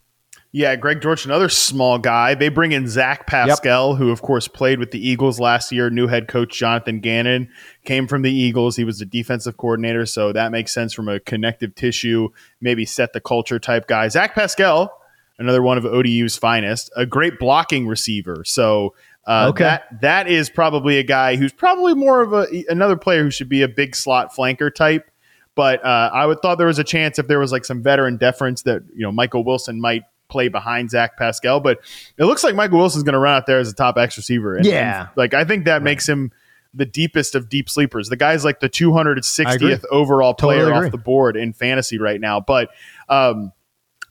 Yeah, 0.51 0.77
Greg 0.77 1.03
Dortch, 1.03 1.27
another 1.27 1.51
small 1.51 1.99
guy. 1.99 2.35
They 2.35 2.49
bring 2.49 2.73
in 2.73 2.89
Zach 2.89 3.27
Pascal, 3.27 3.97
who 3.97 4.11
of 4.11 4.23
course 4.23 4.49
played 4.49 4.79
with 4.79 4.93
the 4.93 5.09
Eagles 5.09 5.39
last 5.39 5.71
year. 5.71 5.91
New 5.91 6.07
head 6.07 6.27
coach 6.27 6.57
Jonathan 6.57 7.01
Gannon 7.01 7.51
came 7.85 8.07
from 8.07 8.23
the 8.23 8.33
Eagles. 8.33 8.75
He 8.75 8.85
was 8.85 8.99
the 8.99 9.05
defensive 9.05 9.59
coordinator, 9.59 10.07
so 10.07 10.33
that 10.33 10.51
makes 10.51 10.73
sense 10.73 10.95
from 10.95 11.07
a 11.07 11.21
connective 11.21 11.75
tissue, 11.75 12.31
maybe 12.63 12.87
set 12.87 13.13
the 13.13 13.21
culture 13.21 13.59
type 13.59 13.87
guy. 13.89 14.09
Zach 14.09 14.35
Pascal, 14.35 14.99
another 15.39 15.63
one 15.63 15.79
of 15.79 15.85
ODU's 15.85 16.37
finest, 16.37 16.91
a 16.97 17.07
great 17.07 17.39
blocking 17.39 17.87
receiver. 17.87 18.43
So 18.45 18.95
uh, 19.27 19.49
Okay. 19.51 19.65
that 19.65 20.01
that 20.01 20.29
is 20.29 20.49
probably 20.51 20.99
a 20.99 21.03
guy 21.03 21.37
who's 21.37 21.53
probably 21.53 21.95
more 21.95 22.23
of 22.23 22.33
a 22.33 22.47
another 22.69 22.97
player 22.97 23.23
who 23.23 23.31
should 23.31 23.49
be 23.49 23.63
a 23.63 23.69
big 23.69 23.95
slot 23.95 24.35
flanker 24.35 24.75
type. 24.75 25.11
But 25.55 25.85
uh, 25.85 26.11
I 26.15 26.25
would 26.27 26.41
thought 26.41 26.57
there 26.59 26.69
was 26.69 26.79
a 26.79 26.85
chance 26.85 27.19
if 27.19 27.27
there 27.27 27.39
was 27.41 27.51
like 27.53 27.65
some 27.65 27.83
veteran 27.83 28.17
deference 28.17 28.63
that 28.63 28.83
you 28.95 29.03
know 29.03 29.13
Michael 29.13 29.45
Wilson 29.45 29.81
might 29.81 30.05
play 30.29 30.49
behind 30.49 30.91
Zach 30.91 31.17
Pascal. 31.19 31.59
But 31.61 31.81
it 32.17 32.25
looks 32.25 32.45
like 32.45 32.55
Michael 32.55 32.79
Wilson's 32.79 33.03
going 33.03 33.15
to 33.15 33.19
run 33.19 33.35
out 33.37 33.47
there 33.47 33.59
as 33.59 33.69
a 33.71 33.75
top 33.75 33.99
X 33.99 34.17
receiver. 34.17 34.57
And, 34.57 34.67
Yeah. 34.67 35.01
and, 35.01 35.09
like 35.17 35.35
I 35.35 35.45
think 35.45 35.65
that 35.65 35.83
makes 35.83 36.09
him 36.09 36.33
the 36.75 36.85
deepest 36.87 37.35
of 37.35 37.49
deep 37.49 37.69
sleepers. 37.69 38.09
The 38.09 38.17
guy's 38.17 38.45
like 38.45 38.61
the 38.61 38.69
260th 38.69 39.85
overall 39.91 40.35
player 40.35 40.67
Totally 40.67 40.87
off 40.87 40.93
the 40.93 40.99
board 40.99 41.37
in 41.37 41.53
fantasy 41.55 41.99
right 41.99 42.21
now. 42.21 42.41
But 42.41 42.69
um, 43.09 43.53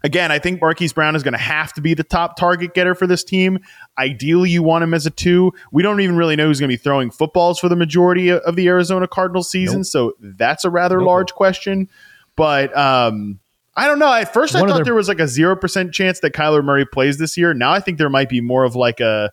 again, 0.04 0.32
I 0.32 0.40
think 0.40 0.62
Marquise 0.62 0.94
Brown 0.94 1.16
is 1.16 1.24
going 1.24 1.34
to 1.34 1.38
have 1.40 1.74
to 1.74 1.82
be 1.82 1.94
the 1.94 2.04
top 2.04 2.38
target 2.38 2.74
getter 2.74 2.96
for 2.96 3.08
this 3.08 3.24
team. 3.24 3.60
Ideally, 3.98 4.50
you 4.50 4.64
want 4.64 4.84
him 4.84 4.94
as 4.94 5.06
a 5.06 5.10
two. 5.10 5.54
We 5.72 5.84
don't 5.84 6.00
even 6.02 6.18
really 6.18 6.36
know 6.36 6.48
who's 6.48 6.60
going 6.60 6.70
to 6.70 6.74
be 6.74 6.82
throwing 6.82 7.12
footballs 7.12 7.60
for 7.60 7.70
the 7.70 7.76
majority 7.76 8.30
of 8.32 8.56
the 8.56 8.68
Arizona 8.68 9.08
Cardinals 9.08 9.50
season, 9.50 9.84
so 9.84 10.14
that's 10.20 10.64
a 10.66 10.70
rather 10.70 11.02
large 11.02 11.34
question. 11.34 11.90
But 12.36 12.76
um, 12.78 13.40
I 13.76 13.88
don't 13.88 14.00
know. 14.00 14.12
At 14.14 14.34
first, 14.34 14.56
I 14.56 14.60
One 14.60 14.70
of 14.70 14.74
thought 14.74 14.78
their- 14.80 14.86
there 14.86 14.96
was 14.96 15.08
like 15.08 15.20
a 15.20 15.28
zero 15.28 15.56
percent 15.56 15.94
chance 15.94 16.20
that 16.22 16.34
Kyler 16.34 16.64
Murray 16.64 16.86
plays 16.86 17.18
this 17.18 17.38
year. 17.38 17.54
Now 17.54 17.72
I 17.72 17.80
think 17.80 17.98
there 17.98 18.10
might 18.10 18.30
be 18.30 18.42
more 18.42 18.64
of 18.64 18.76
like 18.76 19.00
a, 19.00 19.32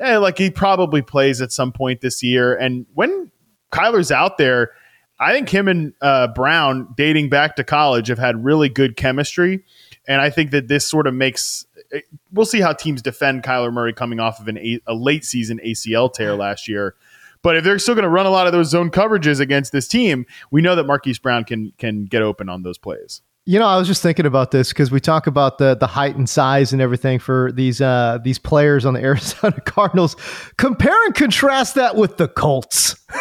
eh, 0.00 0.18
like 0.18 0.38
he 0.38 0.50
probably 0.50 1.02
plays 1.02 1.40
at 1.40 1.52
some 1.52 1.72
point 1.72 2.00
this 2.02 2.22
year. 2.22 2.54
And 2.54 2.86
when 2.94 3.30
Kyler's 3.70 4.10
out 4.12 4.36
there, 4.38 4.70
I 5.18 5.32
think 5.32 5.48
him 5.48 5.68
and 5.68 5.94
uh, 6.02 6.28
Brown, 6.28 6.88
dating 6.96 7.28
back 7.28 7.56
to 7.56 7.64
college, 7.64 8.08
have 8.08 8.18
had 8.18 8.44
really 8.44 8.68
good 8.68 8.96
chemistry. 8.96 9.64
And 10.08 10.20
I 10.20 10.30
think 10.30 10.50
that 10.50 10.68
this 10.68 10.86
sort 10.86 11.06
of 11.06 11.14
makes. 11.14 11.66
eh, 11.92 12.00
We'll 12.32 12.46
see 12.46 12.60
how 12.60 12.72
teams 12.72 13.02
defend 13.02 13.42
Kyler 13.44 13.72
Murray 13.72 13.92
coming 13.92 14.20
off 14.20 14.40
of 14.40 14.48
an 14.48 14.58
a, 14.58 14.80
a 14.86 14.94
late 14.94 15.24
season 15.24 15.60
ACL 15.64 16.12
tear 16.12 16.34
last 16.34 16.66
year. 16.68 16.94
But 17.42 17.56
if 17.56 17.64
they're 17.64 17.78
still 17.80 17.94
going 17.94 18.04
to 18.04 18.08
run 18.08 18.26
a 18.26 18.30
lot 18.30 18.46
of 18.46 18.52
those 18.52 18.70
zone 18.70 18.90
coverages 18.90 19.40
against 19.40 19.72
this 19.72 19.88
team, 19.88 20.26
we 20.52 20.62
know 20.62 20.76
that 20.76 20.84
Marquise 20.84 21.18
Brown 21.18 21.44
can 21.44 21.72
can 21.78 22.04
get 22.04 22.22
open 22.22 22.48
on 22.48 22.62
those 22.62 22.78
plays. 22.78 23.20
You 23.44 23.58
know, 23.58 23.66
I 23.66 23.76
was 23.76 23.88
just 23.88 24.00
thinking 24.02 24.24
about 24.26 24.52
this 24.52 24.68
because 24.68 24.92
we 24.92 25.00
talk 25.00 25.26
about 25.26 25.58
the 25.58 25.74
the 25.74 25.88
height 25.88 26.14
and 26.14 26.28
size 26.28 26.72
and 26.72 26.80
everything 26.80 27.18
for 27.18 27.50
these 27.50 27.80
uh, 27.80 28.18
these 28.22 28.38
players 28.38 28.84
on 28.86 28.94
the 28.94 29.00
Arizona 29.04 29.60
Cardinals. 29.62 30.14
Compare 30.56 31.04
and 31.06 31.14
contrast 31.16 31.74
that 31.74 31.96
with 31.96 32.16
the 32.16 32.28
Colts. 32.28 32.96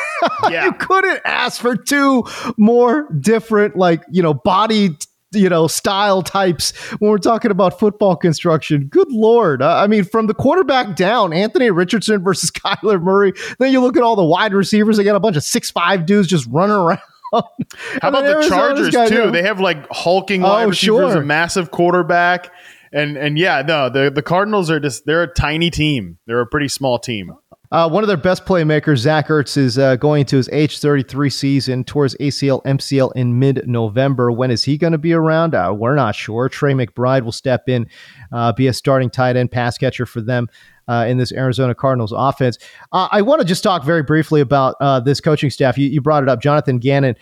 Yeah. 0.52 0.66
you 0.66 0.74
couldn't 0.74 1.20
ask 1.26 1.60
for 1.60 1.76
two 1.76 2.24
more 2.56 3.12
different, 3.12 3.76
like 3.76 4.04
you 4.12 4.22
know, 4.22 4.36
body 4.36 4.96
you 5.32 5.50
know 5.50 5.68
style 5.68 6.22
types 6.22 6.72
when 7.00 7.10
we're 7.12 7.18
talking 7.18 7.52
about 7.52 7.80
football 7.80 8.16
construction. 8.16 8.88
Good 8.88 9.12
lord! 9.12 9.62
I 9.62 9.88
mean, 9.88 10.04
from 10.04 10.28
the 10.28 10.34
quarterback 10.34 10.96
down, 10.96 11.34
Anthony 11.34 11.70
Richardson 11.72 12.24
versus 12.24 12.52
Kyler 12.52 13.02
Murray. 13.02 13.34
Then 13.60 13.72
you 13.72 13.82
look 13.82 13.98
at 13.98 14.04
all 14.04 14.16
the 14.16 14.24
wide 14.26 14.54
receivers. 14.54 14.98
They 14.98 15.04
got 15.04 15.16
a 15.16 15.20
bunch 15.20 15.38
of 15.38 15.44
six 15.44 15.72
five 15.72 16.06
dudes 16.06 16.28
just 16.28 16.48
running 16.50 16.76
around. 16.76 17.00
How 17.34 18.10
about 18.10 18.24
the 18.26 18.46
Chargers 18.50 18.90
too? 19.10 19.32
They 19.32 19.44
have 19.44 19.60
like 19.62 19.88
hulking 19.90 20.42
wide 20.42 20.66
Oh, 20.66 20.70
receivers, 20.70 21.14
sure. 21.14 21.22
a 21.22 21.26
massive 21.26 21.72
quarterback, 21.72 22.52
and 22.92 23.16
and 23.16 23.38
yeah, 23.38 23.62
no, 23.66 23.90
the 23.90 24.12
the 24.12 24.22
Cardinals 24.22 24.70
are 24.70 24.82
just 24.82 25.06
they're 25.06 25.24
a 25.24 25.34
tiny 25.34 25.70
team. 25.70 26.18
They're 26.28 26.42
a 26.42 26.46
pretty 26.48 26.68
small 26.68 27.00
team. 27.00 27.32
Uh, 27.72 27.88
one 27.88 28.04
of 28.04 28.10
their 28.10 28.18
best 28.18 28.44
playmakers, 28.44 28.98
Zach 28.98 29.30
Ertz, 29.30 29.56
is 29.56 29.78
uh, 29.78 29.96
going 29.96 30.26
to 30.26 30.36
his 30.36 30.50
age 30.50 30.80
33 30.80 31.30
season 31.30 31.84
towards 31.86 32.16
ACL, 32.16 32.62
MCL 32.66 33.14
in 33.16 33.40
mid 33.40 33.66
November. 33.66 34.30
When 34.30 34.52
is 34.52 34.66
he 34.66 34.78
going 34.78 34.92
to 34.92 34.98
be 34.98 35.14
around? 35.14 35.56
Uh, 35.56 35.74
we're 35.78 35.96
not 35.96 36.14
sure. 36.14 36.50
Trey 36.50 36.74
McBride 36.74 37.24
will 37.24 37.32
step 37.32 37.70
in, 37.70 37.88
uh, 38.34 38.52
be 38.52 38.68
a 38.68 38.74
starting 38.74 39.10
tight 39.10 39.38
end 39.38 39.52
pass 39.52 39.78
catcher 39.78 40.06
for 40.06 40.20
them 40.20 40.50
uh, 40.90 41.06
in 41.08 41.18
this 41.18 41.32
Arizona 41.32 41.74
Cardinals 41.74 42.12
offense. 42.14 42.58
Uh, 42.92 43.08
I 43.10 43.22
want 43.22 43.40
to 43.40 43.48
just 43.48 43.64
talk 43.64 43.86
very 43.86 44.04
briefly 44.04 44.42
about 44.42 44.76
this 45.06 45.22
coaching 45.22 45.50
staff. 45.50 45.78
You, 45.78 45.88
you 45.88 46.02
brought 46.02 46.24
it 46.24 46.30
up. 46.30 46.42
Jonathan 46.42 46.78
Gannon, 46.78 47.16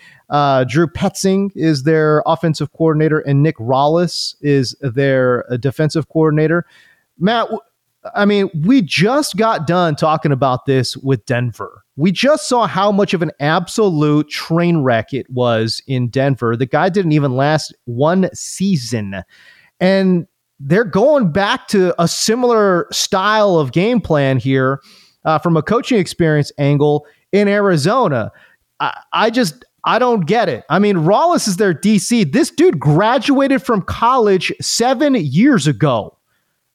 Drew 0.66 0.88
Petzing 0.88 1.52
is 1.54 1.84
their 1.84 2.24
offensive 2.26 2.72
coordinator, 2.72 3.20
and 3.20 3.40
Nick 3.40 3.56
Rallis 3.58 4.34
is 4.40 4.74
their 4.80 5.44
defensive 5.60 6.08
coordinator. 6.08 6.66
Matt, 7.20 7.50
I 8.14 8.24
mean, 8.24 8.50
we 8.64 8.80
just 8.80 9.36
got 9.36 9.66
done 9.66 9.94
talking 9.94 10.32
about 10.32 10.64
this 10.64 10.96
with 10.96 11.24
Denver. 11.26 11.84
We 11.96 12.12
just 12.12 12.48
saw 12.48 12.66
how 12.66 12.90
much 12.90 13.12
of 13.12 13.20
an 13.20 13.30
absolute 13.40 14.28
train 14.30 14.78
wreck 14.78 15.12
it 15.12 15.28
was 15.28 15.82
in 15.86 16.08
Denver. 16.08 16.56
The 16.56 16.66
guy 16.66 16.88
didn't 16.88 17.12
even 17.12 17.36
last 17.36 17.74
one 17.84 18.30
season. 18.32 19.22
And 19.80 20.26
they're 20.58 20.84
going 20.84 21.30
back 21.30 21.68
to 21.68 21.94
a 22.00 22.08
similar 22.08 22.86
style 22.90 23.58
of 23.58 23.72
game 23.72 24.00
plan 24.00 24.38
here 24.38 24.80
uh, 25.24 25.38
from 25.38 25.56
a 25.56 25.62
coaching 25.62 25.98
experience 25.98 26.50
angle 26.58 27.06
in 27.32 27.48
Arizona. 27.48 28.32
I, 28.80 28.98
I 29.12 29.30
just, 29.30 29.64
I 29.84 29.98
don't 29.98 30.26
get 30.26 30.48
it. 30.48 30.64
I 30.70 30.78
mean, 30.78 30.96
Rallis 30.96 31.46
is 31.46 31.56
their 31.56 31.74
DC. 31.74 32.32
This 32.32 32.50
dude 32.50 32.78
graduated 32.80 33.62
from 33.62 33.82
college 33.82 34.52
seven 34.60 35.14
years 35.14 35.66
ago. 35.66 36.16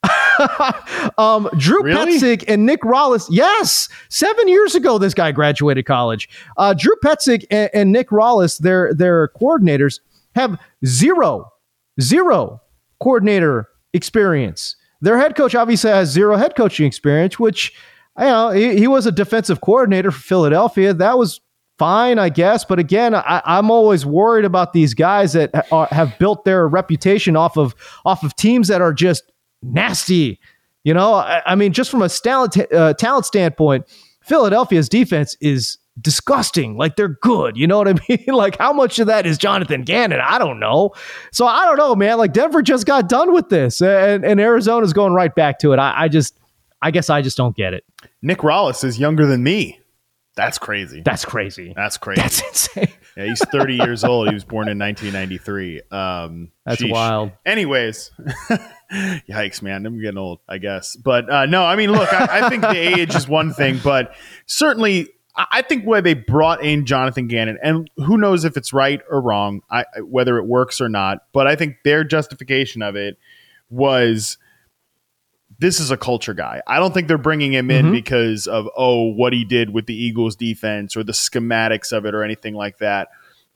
um, 1.17 1.49
Drew 1.57 1.83
Really? 1.83 2.17
Petzing 2.17 2.43
and 2.47 2.65
Nick 2.65 2.81
Rallis. 2.81 3.27
Yes, 3.29 3.89
seven 4.09 4.47
years 4.47 4.75
ago, 4.75 4.97
this 4.97 5.13
guy 5.13 5.31
graduated 5.31 5.85
college. 5.85 6.29
Uh, 6.57 6.73
Drew 6.73 6.95
Petzing 7.03 7.45
and, 7.49 7.69
and 7.73 7.91
Nick 7.91 8.09
Rallis, 8.09 8.59
their 8.59 8.93
their 8.93 9.29
coordinators, 9.29 9.99
have 10.35 10.59
zero, 10.85 11.51
zero 12.01 12.61
coordinator 13.01 13.69
experience. 13.93 14.75
Their 15.01 15.17
head 15.17 15.35
coach 15.35 15.55
obviously 15.55 15.91
has 15.91 16.09
zero 16.09 16.37
head 16.37 16.55
coaching 16.55 16.85
experience, 16.85 17.39
which 17.39 17.73
you 18.17 18.25
know 18.25 18.49
he, 18.51 18.77
he 18.77 18.87
was 18.87 19.05
a 19.05 19.11
defensive 19.11 19.61
coordinator 19.61 20.11
for 20.11 20.21
Philadelphia. 20.21 20.93
That 20.93 21.17
was 21.17 21.41
fine, 21.77 22.19
I 22.19 22.29
guess. 22.29 22.65
But 22.65 22.79
again, 22.79 23.13
I, 23.15 23.41
I'm 23.45 23.69
always 23.69 24.05
worried 24.05 24.45
about 24.45 24.73
these 24.73 24.93
guys 24.93 25.33
that 25.33 25.67
are, 25.71 25.87
have 25.87 26.17
built 26.19 26.45
their 26.45 26.67
reputation 26.67 27.35
off 27.35 27.57
of 27.57 27.75
off 28.05 28.23
of 28.23 28.35
teams 28.35 28.67
that 28.67 28.81
are 28.81 28.93
just 28.93 29.23
nasty. 29.73 30.39
You 30.83 30.93
know, 30.93 31.15
I, 31.15 31.41
I 31.45 31.55
mean, 31.55 31.73
just 31.73 31.89
from 31.89 32.01
a 32.01 32.09
talent 32.09 32.57
uh, 32.71 32.93
talent 32.93 33.25
standpoint, 33.25 33.85
Philadelphia's 34.21 34.87
defense 34.89 35.35
is 35.41 35.77
disgusting. 36.01 36.77
Like 36.77 36.95
they're 36.95 37.07
good. 37.21 37.57
You 37.57 37.67
know 37.67 37.77
what 37.77 37.87
I 37.87 37.93
mean? 38.09 38.25
like 38.27 38.57
how 38.57 38.73
much 38.73 38.99
of 38.99 39.07
that 39.07 39.25
is 39.25 39.37
Jonathan 39.37 39.81
Gannon? 39.83 40.19
I 40.21 40.37
don't 40.37 40.59
know. 40.59 40.91
So 41.31 41.47
I 41.47 41.65
don't 41.65 41.77
know, 41.77 41.95
man. 41.95 42.17
Like 42.17 42.33
Denver 42.33 42.61
just 42.61 42.85
got 42.85 43.09
done 43.09 43.33
with 43.33 43.49
this, 43.49 43.81
and, 43.81 44.23
and 44.25 44.39
Arizona's 44.39 44.93
going 44.93 45.13
right 45.13 45.33
back 45.33 45.59
to 45.59 45.73
it. 45.73 45.79
I, 45.79 46.03
I 46.03 46.07
just, 46.07 46.39
I 46.81 46.91
guess 46.91 47.09
I 47.09 47.21
just 47.21 47.37
don't 47.37 47.55
get 47.55 47.73
it. 47.73 47.83
Nick 48.21 48.39
Rallis 48.39 48.83
is 48.83 48.99
younger 48.99 49.25
than 49.25 49.41
me. 49.43 49.79
That's 50.35 50.57
crazy. 50.57 51.01
That's 51.03 51.23
crazy. 51.23 51.71
That's 51.75 51.97
crazy. 51.97 52.21
That's 52.21 52.41
insane. 52.47 52.89
yeah, 53.15 53.25
he's 53.25 53.39
30 53.45 53.75
years 53.75 54.03
old. 54.03 54.27
He 54.27 54.33
was 54.33 54.43
born 54.43 54.67
in 54.67 54.77
1993. 54.77 55.81
Um, 55.91 56.51
That's 56.65 56.81
sheesh. 56.81 56.91
wild. 56.91 57.31
Anyways, 57.45 58.11
yikes, 58.93 59.61
man. 59.61 59.85
I'm 59.85 59.99
getting 60.01 60.17
old, 60.17 60.39
I 60.47 60.57
guess. 60.57 60.95
But 60.95 61.29
uh, 61.29 61.45
no, 61.45 61.65
I 61.65 61.75
mean, 61.75 61.91
look, 61.91 62.11
I, 62.13 62.45
I 62.45 62.49
think 62.49 62.61
the 62.61 62.69
age 62.99 63.15
is 63.15 63.27
one 63.27 63.53
thing, 63.53 63.79
but 63.83 64.15
certainly 64.45 65.09
I 65.35 65.61
think 65.63 65.83
where 65.83 66.01
they 66.01 66.13
brought 66.13 66.63
in 66.63 66.85
Jonathan 66.85 67.27
Gannon, 67.27 67.57
and 67.61 67.89
who 67.97 68.17
knows 68.17 68.45
if 68.45 68.55
it's 68.55 68.71
right 68.71 69.01
or 69.09 69.19
wrong, 69.19 69.61
I, 69.69 69.83
whether 70.01 70.37
it 70.37 70.45
works 70.45 70.79
or 70.79 70.87
not, 70.87 71.19
but 71.33 71.45
I 71.45 71.55
think 71.55 71.77
their 71.83 72.03
justification 72.03 72.81
of 72.81 72.95
it 72.95 73.17
was 73.69 74.37
this 75.59 75.79
is 75.79 75.91
a 75.91 75.97
culture 75.97 76.33
guy. 76.33 76.61
I 76.67 76.79
don't 76.79 76.93
think 76.93 77.07
they're 77.07 77.17
bringing 77.17 77.53
him 77.53 77.69
in 77.71 77.91
because 77.91 78.47
of 78.47 78.67
oh 78.77 79.03
what 79.11 79.33
he 79.33 79.43
did 79.45 79.71
with 79.71 79.85
the 79.85 79.95
Eagles 79.95 80.35
defense 80.35 80.95
or 80.95 81.03
the 81.03 81.13
schematics 81.13 81.91
of 81.91 82.05
it 82.05 82.13
or 82.13 82.23
anything 82.23 82.55
like 82.55 82.77
that. 82.79 83.09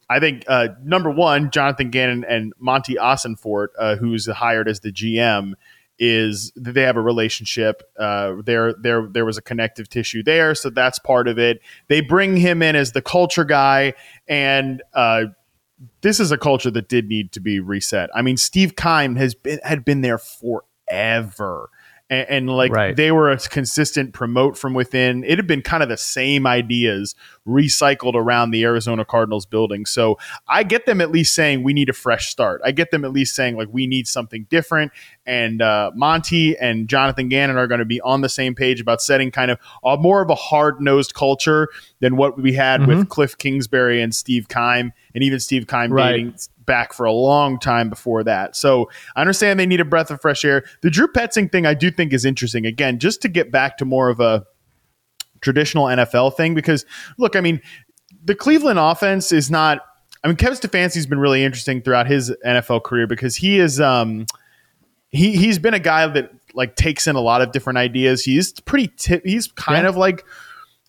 I 0.09 0.19
think 0.19 0.43
uh, 0.47 0.69
number 0.83 1.11
one, 1.11 1.51
Jonathan 1.51 1.91
Gannon 1.91 2.25
and 2.27 2.53
Monty 2.57 2.95
Ossenfort, 2.95 3.67
uh, 3.77 3.95
who's 3.95 4.25
hired 4.25 4.67
as 4.67 4.79
the 4.79 4.91
GM, 4.91 5.53
is 5.99 6.51
they 6.55 6.83
have 6.83 6.95
a 6.95 7.01
relationship. 7.01 7.83
Uh, 7.97 8.35
there, 8.43 8.73
there, 8.73 9.07
there 9.11 9.25
was 9.25 9.37
a 9.37 9.41
connective 9.41 9.89
tissue 9.89 10.23
there, 10.23 10.55
so 10.55 10.69
that's 10.69 10.97
part 10.97 11.27
of 11.27 11.37
it. 11.37 11.61
They 11.87 12.01
bring 12.01 12.37
him 12.37 12.61
in 12.61 12.75
as 12.75 12.93
the 12.93 13.01
culture 13.01 13.43
guy, 13.43 13.93
and 14.27 14.81
uh, 14.93 15.25
this 16.01 16.19
is 16.19 16.31
a 16.31 16.37
culture 16.37 16.71
that 16.71 16.89
did 16.89 17.07
need 17.07 17.31
to 17.33 17.39
be 17.39 17.59
reset. 17.59 18.09
I 18.15 18.21
mean, 18.21 18.37
Steve 18.37 18.75
Keim 18.75 19.15
has 19.17 19.35
been 19.35 19.59
had 19.63 19.85
been 19.85 20.01
there 20.01 20.17
forever. 20.17 21.69
And, 22.09 22.29
and 22.29 22.49
like 22.49 22.71
Right. 22.71 22.95
they 22.95 23.11
were 23.11 23.29
a 23.31 23.37
consistent 23.37 24.13
promote 24.13 24.57
from 24.57 24.73
within. 24.73 25.23
It 25.23 25.37
had 25.37 25.47
been 25.47 25.61
kind 25.61 25.83
of 25.83 25.89
the 25.89 25.97
same 25.97 26.47
ideas 26.47 27.15
recycled 27.47 28.15
around 28.15 28.51
the 28.51 28.63
Arizona 28.63 29.05
Cardinals 29.05 29.45
building. 29.45 29.85
So 29.85 30.17
I 30.47 30.63
get 30.63 30.85
them 30.85 31.01
at 31.01 31.11
least 31.11 31.33
saying 31.35 31.63
we 31.63 31.73
need 31.73 31.89
a 31.89 31.93
fresh 31.93 32.29
start. 32.29 32.61
I 32.63 32.71
get 32.71 32.91
them 32.91 33.03
at 33.05 33.11
least 33.11 33.35
saying 33.35 33.57
like 33.57 33.67
we 33.71 33.87
need 33.87 34.07
something 34.07 34.45
different. 34.49 34.91
And 35.25 35.61
uh, 35.61 35.91
Monty 35.95 36.57
and 36.57 36.87
Jonathan 36.87 37.29
Gannon 37.29 37.57
are 37.57 37.67
going 37.67 37.79
to 37.79 37.85
be 37.85 38.01
on 38.01 38.21
the 38.21 38.29
same 38.29 38.55
page 38.55 38.81
about 38.81 39.01
setting 39.01 39.31
kind 39.31 39.51
of 39.51 39.59
a 39.83 39.97
more 39.97 40.21
of 40.21 40.29
a 40.29 40.35
hard 40.35 40.81
nosed 40.81 41.13
culture 41.13 41.67
than 41.99 42.15
what 42.15 42.39
we 42.41 42.53
had 42.53 42.87
with 42.87 43.09
Cliff 43.09 43.37
Kingsbury 43.37 44.01
and 44.01 44.15
Steve 44.15 44.47
Keim, 44.47 44.93
and 45.13 45.23
even 45.23 45.39
Steve 45.39 45.67
Keim 45.67 45.91
Right. 45.91 46.11
dating 46.13 46.35
back 46.69 46.93
for 46.93 47.05
a 47.05 47.11
long 47.11 47.59
time 47.59 47.89
before 47.89 48.23
that. 48.23 48.55
So 48.55 48.89
I 49.17 49.21
understand 49.21 49.59
they 49.59 49.65
need 49.65 49.81
a 49.81 49.85
breath 49.85 50.09
of 50.11 50.21
fresh 50.21 50.45
air. 50.45 50.63
The 50.81 50.89
Drew 50.89 51.07
Petzing 51.07 51.51
thing 51.51 51.65
I 51.65 51.73
do 51.73 51.91
think 51.91 52.13
is 52.13 52.23
interesting. 52.23 52.65
Again, 52.65 52.99
just 52.99 53.21
to 53.23 53.27
get 53.27 53.51
back 53.51 53.77
to 53.79 53.85
more 53.85 54.09
of 54.09 54.19
a 54.21 54.45
traditional 55.41 55.85
NFL 55.85 56.35
thing, 56.37 56.53
because 56.55 56.85
look, 57.17 57.35
I 57.35 57.41
mean, 57.41 57.59
the 58.23 58.35
Cleveland 58.35 58.79
offense 58.79 59.31
is 59.31 59.51
not. 59.51 59.81
I 60.23 60.27
mean, 60.27 60.37
Kevin 60.37 60.57
Stefanski's 60.57 61.05
been 61.07 61.19
really 61.19 61.43
interesting 61.43 61.81
throughout 61.81 62.05
his 62.07 62.33
NFL 62.45 62.83
career 62.83 63.07
because 63.07 63.35
he 63.37 63.57
is 63.59 63.79
um 63.81 64.25
he 65.09 65.35
he's 65.35 65.57
been 65.59 65.73
a 65.73 65.79
guy 65.79 66.05
that 66.07 66.31
like 66.53 66.75
takes 66.75 67.07
in 67.07 67.15
a 67.15 67.21
lot 67.21 67.41
of 67.41 67.51
different 67.51 67.77
ideas. 67.79 68.23
He's 68.23 68.51
pretty 68.61 68.91
tip. 68.97 69.23
He's 69.25 69.47
kind 69.47 69.83
Yeah. 69.83 69.89
of 69.89 69.97
like 69.97 70.25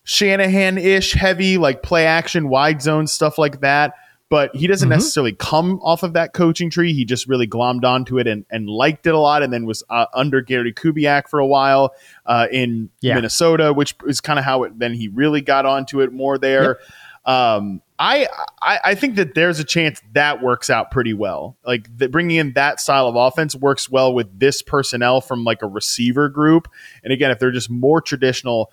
Shanahan 0.03 0.77
ish, 0.77 1.13
heavy 1.13 1.57
like 1.57 1.83
play 1.83 2.05
action, 2.05 2.49
wide 2.49 2.81
zone 2.81 3.07
stuff 3.07 3.37
like 3.37 3.61
that. 3.61 3.93
But 4.31 4.55
he 4.55 4.65
doesn't 4.65 4.87
necessarily 4.87 5.33
come 5.33 5.81
off 5.83 6.03
of 6.03 6.13
that 6.13 6.31
coaching 6.33 6.69
tree. 6.69 6.93
He 6.93 7.03
just 7.03 7.27
really 7.27 7.47
glommed 7.47 7.83
onto 7.83 8.17
it 8.17 8.27
and, 8.27 8.45
and 8.49 8.69
liked 8.69 9.05
it 9.05 9.13
a 9.13 9.19
lot, 9.19 9.43
and 9.43 9.51
then 9.51 9.65
was 9.65 9.83
uh, 9.89 10.05
under 10.13 10.39
Gary 10.39 10.71
Kubiak 10.73 11.27
for 11.27 11.39
a 11.39 11.45
while 11.45 11.93
uh, 12.25 12.47
in 12.49 12.89
Yeah. 13.01 13.15
Minnesota, 13.15 13.73
which 13.73 13.93
is 14.07 14.21
kind 14.21 14.39
of 14.39 14.45
how 14.45 14.63
it. 14.63 14.79
Then 14.79 14.93
he 14.93 15.09
really 15.09 15.41
got 15.41 15.65
onto 15.65 15.99
it 15.99 16.13
more 16.13 16.37
there. 16.37 16.79
Um, 17.25 17.81
I, 17.99 18.27
I 18.61 18.79
I 18.85 18.95
think 18.95 19.15
that 19.17 19.35
there's 19.35 19.59
a 19.59 19.63
chance 19.65 20.01
that 20.13 20.41
works 20.41 20.69
out 20.69 20.91
pretty 20.91 21.13
well. 21.13 21.57
Like 21.65 21.85
the, 21.95 22.07
bringing 22.07 22.37
in 22.37 22.53
that 22.53 22.79
style 22.79 23.07
of 23.07 23.15
offense 23.17 23.53
works 23.53 23.89
well 23.91 24.13
with 24.13 24.39
this 24.39 24.61
personnel 24.61 25.19
from 25.19 25.43
like 25.43 25.61
a 25.61 25.67
receiver 25.67 26.29
group. 26.29 26.67
And 27.03 27.11
again, 27.13 27.31
if 27.31 27.37
they're 27.37 27.51
just 27.51 27.69
more 27.69 27.99
traditional, 28.01 28.71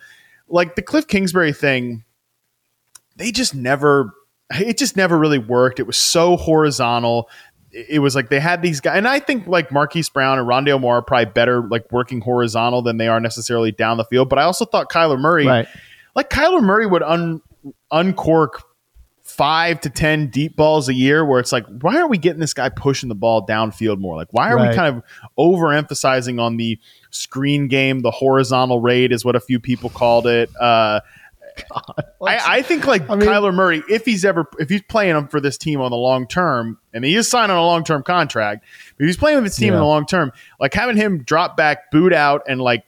like 0.49 0.77
the 0.77 0.83
Cliff 0.83 1.07
Kingsbury 1.09 1.53
thing, 1.53 2.05
they 3.16 3.33
just 3.33 3.57
never. 3.57 4.14
It 4.50 4.78
just 4.78 4.96
never 4.96 5.18
really 5.18 5.38
worked. 5.38 5.78
It 5.78 5.87
was 5.87 5.96
so 5.98 6.37
horizontal. 6.37 7.28
It 7.70 7.98
was 8.00 8.14
like 8.14 8.30
they 8.30 8.40
had 8.40 8.62
these 8.62 8.80
guys, 8.80 8.96
and 8.96 9.06
I 9.06 9.18
think 9.20 9.46
like 9.46 9.70
Marquise 9.70 10.08
Brown 10.08 10.38
and 10.38 10.48
Rondale 10.48 10.80
Moore 10.80 10.96
are 10.96 11.02
probably 11.02 11.26
better 11.26 11.62
like 11.68 11.90
working 11.92 12.20
horizontal 12.22 12.80
than 12.80 12.96
they 12.96 13.08
are 13.08 13.20
necessarily 13.20 13.72
down 13.72 13.98
the 13.98 14.04
field. 14.06 14.30
But 14.30 14.38
I 14.38 14.44
also 14.44 14.64
thought 14.64 14.90
Kyler 14.90 15.20
Murray, 15.20 15.46
Right. 15.46 15.68
like 16.14 16.30
Kyler 16.30 16.62
Murray 16.62 16.87
would 16.87 17.02
un, 17.02 17.42
uncork 17.90 18.62
five 19.22 19.78
to 19.82 19.90
ten 19.90 20.28
deep 20.28 20.56
balls 20.56 20.88
a 20.88 20.94
year 20.94 21.22
where 21.22 21.38
it's 21.38 21.52
like 21.52 21.66
why 21.82 21.94
aren't 21.98 22.08
we 22.08 22.16
getting 22.16 22.40
this 22.40 22.54
guy 22.54 22.70
pushing 22.70 23.11
the 23.11 23.14
ball 23.14 23.46
downfield 23.46 23.98
more 23.98 24.16
like 24.16 24.28
why 24.30 24.50
are 24.50 24.56
we 24.58 24.74
kind 24.74 24.96
of 24.96 25.02
overemphasizing 25.38 26.40
on 26.40 26.56
the 26.56 26.78
screen 27.11 27.68
game 27.68 28.00
the 28.00 28.11
horizontal 28.11 28.80
raid 28.80 29.12
is 29.12 29.26
what 29.26 29.37
a 29.37 29.40
few 29.40 29.61
people 29.61 29.90
called 29.90 30.26
it 30.26 30.48
uh 30.58 31.00
I, 32.23 32.59
I 32.59 32.62
think 32.62 32.87
like 32.87 33.09
I 33.09 33.16
mean- 33.16 33.29
Kyler 33.29 33.55
Murray, 33.55 33.83
if 33.88 34.05
he's 34.05 34.25
ever 34.25 34.47
if 34.59 34.68
he's 34.68 34.83
playing 34.83 35.16
him 35.16 35.29
for 35.29 35.40
this 35.40 35.59
team 35.59 35.81
on 35.81 35.90
the 35.90 35.97
long 35.97 36.27
term, 36.27 36.79
and 36.92 37.05
he 37.05 37.14
is 37.14 37.29
signed 37.29 37.53
on 37.53 37.59
a 37.59 37.64
long 37.64 37.85
term 37.85 38.03
contract, 38.03 38.64
but 38.97 39.05
if 39.05 39.09
he's 39.09 39.16
playing 39.16 39.37
with 39.37 39.44
this 39.44 39.57
team 39.57 39.73
in 39.73 39.79
the 39.79 39.85
long 39.87 40.07
term, 40.07 40.33
like 40.61 40.75
having 40.75 40.97
him 40.97 41.23
drop 41.23 41.57
back, 41.57 41.90
boot 41.90 42.12
out, 42.12 42.42
and 42.49 42.61
like 42.61 42.85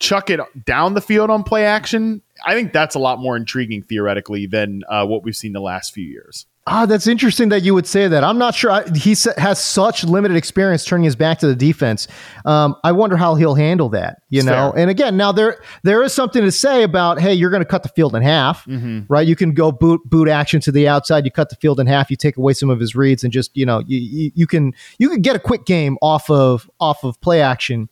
chuck 0.00 0.30
it 0.30 0.40
down 0.64 0.94
the 0.94 1.00
field 1.00 1.30
on 1.30 1.42
play 1.42 1.64
action, 1.64 2.22
I 2.44 2.54
think 2.54 2.72
that's 2.72 2.94
a 2.94 3.00
lot 3.00 3.18
more 3.18 3.36
intriguing 3.36 3.82
theoretically 3.82 4.46
than 4.46 4.82
uh, 4.88 5.06
what 5.06 5.24
we've 5.24 5.36
seen 5.36 5.52
the 5.52 5.60
last 5.60 5.92
few 5.92 6.06
years. 6.06 6.46
Ah, 6.70 6.84
that's 6.84 7.06
interesting 7.06 7.48
that 7.48 7.62
you 7.62 7.72
would 7.72 7.86
say 7.86 8.08
that. 8.08 8.22
I'm 8.22 8.36
not 8.36 8.54
sure. 8.54 8.70
I, 8.70 8.86
he 8.94 9.14
has 9.38 9.58
such 9.58 10.04
limited 10.04 10.36
experience 10.36 10.84
turning 10.84 11.04
his 11.04 11.16
back 11.16 11.38
to 11.38 11.46
the 11.46 11.54
defense. 11.56 12.06
Um, 12.44 12.76
I 12.84 12.92
wonder 12.92 13.16
how 13.16 13.36
he'll 13.36 13.54
handle 13.54 13.88
that. 13.90 14.20
You 14.28 14.40
It's 14.40 14.46
know, 14.46 14.72
fair. 14.72 14.82
and 14.82 14.90
again, 14.90 15.16
now 15.16 15.32
there 15.32 15.62
there 15.82 16.02
is 16.02 16.12
something 16.12 16.42
to 16.42 16.52
say 16.52 16.82
about 16.82 17.20
hey, 17.20 17.32
you're 17.32 17.48
going 17.50 17.62
to 17.62 17.68
cut 17.68 17.84
the 17.84 17.88
field 17.88 18.14
in 18.14 18.22
half, 18.22 18.66
right? 19.08 19.26
You 19.26 19.34
can 19.34 19.54
go 19.54 19.72
boot 19.72 20.02
boot 20.04 20.28
action 20.28 20.60
to 20.60 20.70
the 20.70 20.86
outside. 20.86 21.24
You 21.24 21.30
cut 21.30 21.48
the 21.48 21.56
field 21.56 21.80
in 21.80 21.86
half. 21.86 22.10
You 22.10 22.16
take 22.18 22.36
away 22.36 22.52
some 22.52 22.68
of 22.68 22.78
his 22.78 22.94
reads, 22.94 23.24
and 23.24 23.32
just 23.32 23.56
you 23.56 23.64
know, 23.64 23.82
you, 23.86 23.98
you, 23.98 24.32
you 24.34 24.46
can 24.46 24.74
you 24.98 25.08
can 25.08 25.22
get 25.22 25.34
a 25.36 25.40
quick 25.40 25.64
game 25.64 25.96
off 26.02 26.28
of 26.28 26.68
off 26.80 27.02
of 27.02 27.18
play 27.22 27.40
action 27.40 27.88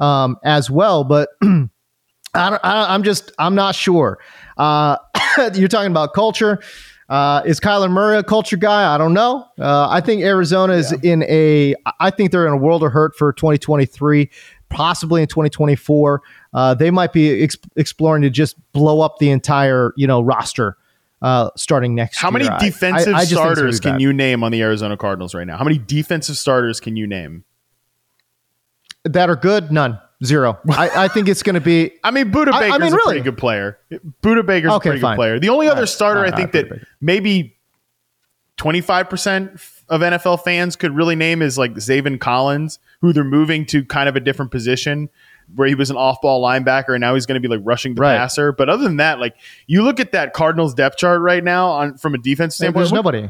um, 0.00 0.38
as 0.42 0.70
well. 0.70 1.04
But 1.04 1.28
I 1.42 2.50
don't, 2.50 2.64
I, 2.64 2.94
I'm 2.94 3.02
just 3.02 3.32
I'm 3.38 3.54
not 3.54 3.74
sure. 3.74 4.18
Uh, 4.56 4.96
you're 5.54 5.68
talking 5.68 5.90
about 5.90 6.14
culture. 6.14 6.60
Uh, 7.08 7.42
is 7.44 7.60
Kyler 7.60 7.90
Murray 7.90 8.16
a 8.16 8.22
culture 8.22 8.56
guy? 8.56 8.94
I 8.94 8.98
don't 8.98 9.12
know. 9.12 9.46
Uh, 9.58 9.88
I 9.90 10.00
think 10.00 10.22
Arizona 10.22 10.72
is 10.72 10.92
in 11.02 11.22
a. 11.24 11.74
I 12.00 12.10
think 12.10 12.30
they're 12.30 12.46
in 12.46 12.52
a 12.52 12.56
world 12.56 12.82
of 12.82 12.92
hurt 12.92 13.14
for 13.16 13.32
2023, 13.32 14.30
possibly 14.70 15.20
in 15.22 15.28
2024. 15.28 16.22
Uh, 16.54 16.74
they 16.74 16.90
might 16.90 17.12
be 17.12 17.42
ex- 17.42 17.58
exploring 17.76 18.22
to 18.22 18.30
just 18.30 18.56
blow 18.72 19.00
up 19.00 19.18
the 19.18 19.30
entire 19.30 19.92
you 19.96 20.06
know 20.06 20.22
roster 20.22 20.76
uh, 21.20 21.50
starting 21.56 21.94
next. 21.94 22.16
Year. 22.16 22.22
How 22.26 22.30
many 22.30 22.44
year. 22.46 22.54
I- 22.54 22.58
defensive 22.58 23.14
I- 23.14 23.18
I 23.18 23.24
just 23.24 23.32
think 23.32 23.32
it's 23.32 23.34
gonna 23.40 23.54
starters 23.56 23.80
can 23.80 24.00
you 24.00 24.12
name 24.12 24.42
on 24.42 24.52
the 24.52 24.62
Arizona 24.62 24.96
Cardinals 24.96 25.34
right 25.34 25.46
now? 25.46 25.58
How 25.58 25.64
many 25.64 25.78
defensive 25.78 26.36
starters 26.38 26.80
can 26.80 26.96
you 26.96 27.06
name? 27.06 27.44
that 29.04 29.28
are 29.28 29.36
good? 29.36 29.70
None. 29.70 29.98
Zero. 30.22 30.58
I, 30.70 31.04
I 31.04 31.08
think 31.08 31.28
it's 31.28 31.42
going 31.42 31.54
to 31.54 31.60
be. 31.60 31.92
I 32.04 32.10
mean, 32.10 32.30
Budda 32.30 32.52
I- 32.52 32.58
I 32.58 32.60
Baker's 32.78 32.92
mean, 32.92 33.00
a 33.00 33.04
pretty 33.04 33.20
good 33.20 33.38
player. 33.38 33.78
Budda 34.22 34.46
Baker's 34.46 34.72
a 34.72 34.80
pretty 34.80 35.00
fine. 35.00 35.12
good 35.12 35.16
player. 35.18 35.38
The 35.40 35.48
only 35.48 35.68
other 35.68 35.80
right, 35.82 35.88
starter 35.88 36.20
all 36.20 36.26
I 36.32 36.36
think 36.36 36.54
right, 36.54 36.68
that 36.70 36.86
maybe 37.00 37.56
25% 38.58 39.60
of 39.88 40.00
NFL 40.00 40.42
fans 40.44 40.76
could 40.76 40.94
really 40.94 41.16
name 41.16 41.42
is 41.42 41.58
like 41.58 41.74
Zaven 41.74 42.20
Collins, 42.20 42.78
who 43.00 43.12
they're 43.12 43.24
moving 43.24 43.66
to 43.66 43.84
kind 43.84 44.08
of 44.08 44.16
a 44.16 44.20
different 44.20 44.50
position 44.50 45.08
where 45.56 45.68
he 45.68 45.74
was 45.74 45.90
an 45.90 45.96
off-ball 45.96 46.42
linebacker 46.42 46.90
and 46.94 47.00
now 47.02 47.12
he's 47.14 47.26
going 47.26 47.40
to 47.40 47.46
be 47.46 47.54
like 47.54 47.60
rushing 47.66 47.94
the 47.94 48.00
Right. 48.00 48.16
passer. 48.16 48.52
But 48.52 48.70
other 48.70 48.84
than 48.84 48.96
that, 48.98 49.18
like 49.20 49.34
you 49.66 49.82
look 49.82 50.00
at 50.00 50.12
that 50.12 50.32
Cardinals 50.32 50.72
depth 50.72 50.96
chart 50.96 51.20
right 51.20 51.44
now 51.44 51.68
on 51.68 51.98
from 51.98 52.14
a 52.14 52.18
defense 52.18 52.54
standpoint, 52.54 52.84
There's 52.84 52.92
nobody. 52.92 53.28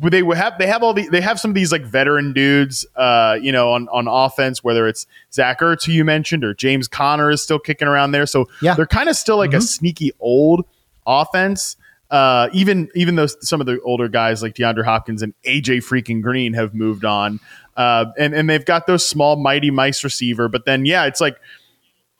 They 0.00 0.22
would 0.22 0.38
have 0.38 0.56
they 0.58 0.66
have 0.66 0.82
all 0.82 0.94
the 0.94 1.08
they 1.08 1.20
have 1.20 1.38
some 1.38 1.50
of 1.50 1.54
these 1.54 1.70
like 1.70 1.82
veteran 1.84 2.32
dudes 2.32 2.86
uh 2.96 3.36
you 3.40 3.52
know 3.52 3.72
on 3.72 3.86
on 3.88 4.08
offense 4.08 4.64
whether 4.64 4.86
it's 4.88 5.06
Zach 5.30 5.60
Ertz 5.60 5.84
who 5.84 5.92
you 5.92 6.04
mentioned 6.06 6.42
or 6.42 6.54
James 6.54 6.88
Conner 6.88 7.30
is 7.30 7.42
still 7.42 7.58
kicking 7.58 7.86
around 7.86 8.12
there. 8.12 8.24
So 8.24 8.48
Yeah. 8.62 8.74
they're 8.74 8.86
kind 8.86 9.10
of 9.10 9.16
still 9.16 9.36
like 9.36 9.52
a 9.52 9.60
sneaky 9.60 10.12
old 10.20 10.64
offense. 11.06 11.76
Uh 12.10 12.48
even 12.52 12.88
even 12.94 13.16
though 13.16 13.26
some 13.26 13.60
of 13.60 13.66
the 13.66 13.78
older 13.82 14.08
guys 14.08 14.42
like 14.42 14.54
DeAndre 14.54 14.84
Hopkins 14.84 15.20
and 15.22 15.34
AJ 15.44 15.78
freaking 15.86 16.22
Green 16.22 16.54
have 16.54 16.74
moved 16.74 17.04
on. 17.04 17.38
Uh 17.76 18.06
and 18.18 18.32
and 18.34 18.48
they've 18.48 18.64
got 18.64 18.86
those 18.86 19.06
small 19.06 19.36
mighty 19.36 19.70
mice 19.70 20.02
receiver. 20.02 20.48
But 20.48 20.64
then 20.64 20.86
yeah 20.86 21.04
it's 21.04 21.20
like 21.20 21.36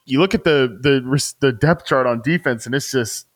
you 0.05 0.21
look 0.21 0.35
at 0.35 0.45
the 0.45 0.77
the 0.83 1.35
the 1.41 1.51
depth 1.53 1.87
chart 1.87 2.07
on 2.07 2.21
defense 2.21 2.67
and 2.67 2.75
it's 2.75 2.91
just 2.91 3.27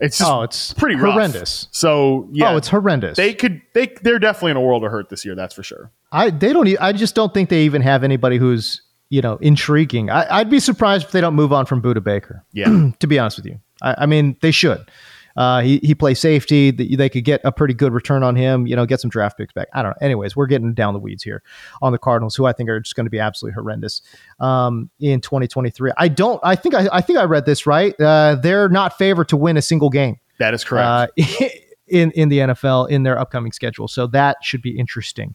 It's 0.00 0.18
just 0.18 0.30
Oh, 0.30 0.42
it's 0.42 0.72
pretty 0.74 0.96
rough. 0.96 1.12
horrendous. 1.12 1.68
So 1.72 2.28
yeah, 2.32 2.52
oh, 2.52 2.56
it's 2.56 2.68
horrendous. 2.68 3.16
they 3.16 3.34
could 3.34 3.60
they 3.74 3.88
they're 4.02 4.18
definitely 4.18 4.52
in 4.52 4.56
a 4.56 4.60
world 4.62 4.82
of 4.84 4.90
hurt 4.90 5.08
this 5.10 5.24
year. 5.24 5.34
That's 5.34 5.54
for 5.54 5.62
sure. 5.62 5.90
I 6.10 6.30
they 6.30 6.52
don't. 6.52 6.66
I 6.80 6.92
just 6.92 7.14
don't 7.14 7.32
think 7.34 7.50
they 7.50 7.62
even 7.64 7.82
have 7.82 8.02
anybody 8.02 8.38
who's 8.38 8.82
you 9.10 9.20
know 9.20 9.36
intriguing. 9.36 10.08
I, 10.10 10.38
I'd 10.38 10.50
be 10.50 10.58
surprised 10.60 11.06
if 11.06 11.12
they 11.12 11.20
don't 11.20 11.34
move 11.34 11.52
on 11.52 11.66
from 11.66 11.82
Budda 11.82 12.02
Baker. 12.02 12.44
Yeah. 12.52 12.90
to 12.98 13.06
be 13.06 13.18
honest 13.18 13.36
with 13.36 13.46
you, 13.46 13.60
I, 13.82 13.94
I 13.98 14.06
mean 14.06 14.36
they 14.40 14.50
should. 14.50 14.90
Uh, 15.36 15.60
he 15.60 15.78
he 15.82 15.94
plays 15.94 16.18
safety. 16.18 16.70
They 16.70 16.94
they 16.94 17.08
could 17.08 17.24
get 17.24 17.40
a 17.44 17.52
pretty 17.52 17.74
good 17.74 17.92
return 17.92 18.22
on 18.22 18.36
him. 18.36 18.66
You 18.66 18.76
know, 18.76 18.86
get 18.86 19.00
some 19.00 19.10
draft 19.10 19.38
picks 19.38 19.52
back. 19.52 19.68
I 19.72 19.82
don't 19.82 19.90
know. 19.90 20.06
Anyways, 20.06 20.36
we're 20.36 20.46
getting 20.46 20.74
down 20.74 20.94
the 20.94 21.00
weeds 21.00 21.22
here 21.22 21.42
on 21.82 21.92
the 21.92 21.98
Cardinals, 21.98 22.34
who 22.36 22.46
I 22.46 22.52
think 22.52 22.68
are 22.68 22.80
just 22.80 22.96
going 22.96 23.06
to 23.06 23.10
be 23.10 23.18
absolutely 23.18 23.54
horrendous 23.54 24.02
um, 24.40 24.90
in 25.00 25.20
2023. 25.20 25.92
I 25.96 26.08
don't. 26.08 26.40
I 26.42 26.54
think 26.56 26.74
I, 26.74 26.88
I 26.92 27.00
think 27.00 27.18
I 27.18 27.24
read 27.24 27.46
this 27.46 27.66
right. 27.66 27.98
Uh, 28.00 28.36
they're 28.36 28.68
not 28.68 28.96
favored 28.98 29.28
to 29.28 29.36
win 29.36 29.56
a 29.56 29.62
single 29.62 29.90
game 29.90 30.18
That 30.38 30.54
is 30.54 30.64
correct. 30.64 31.12
uh, 31.18 31.48
in 31.90 32.12
in 32.12 32.28
the 32.28 32.38
NFL 32.38 32.88
in 32.88 33.02
their 33.02 33.18
upcoming 33.18 33.52
schedule. 33.52 33.88
So 33.88 34.06
that 34.08 34.38
should 34.42 34.62
be 34.62 34.78
interesting. 34.78 35.34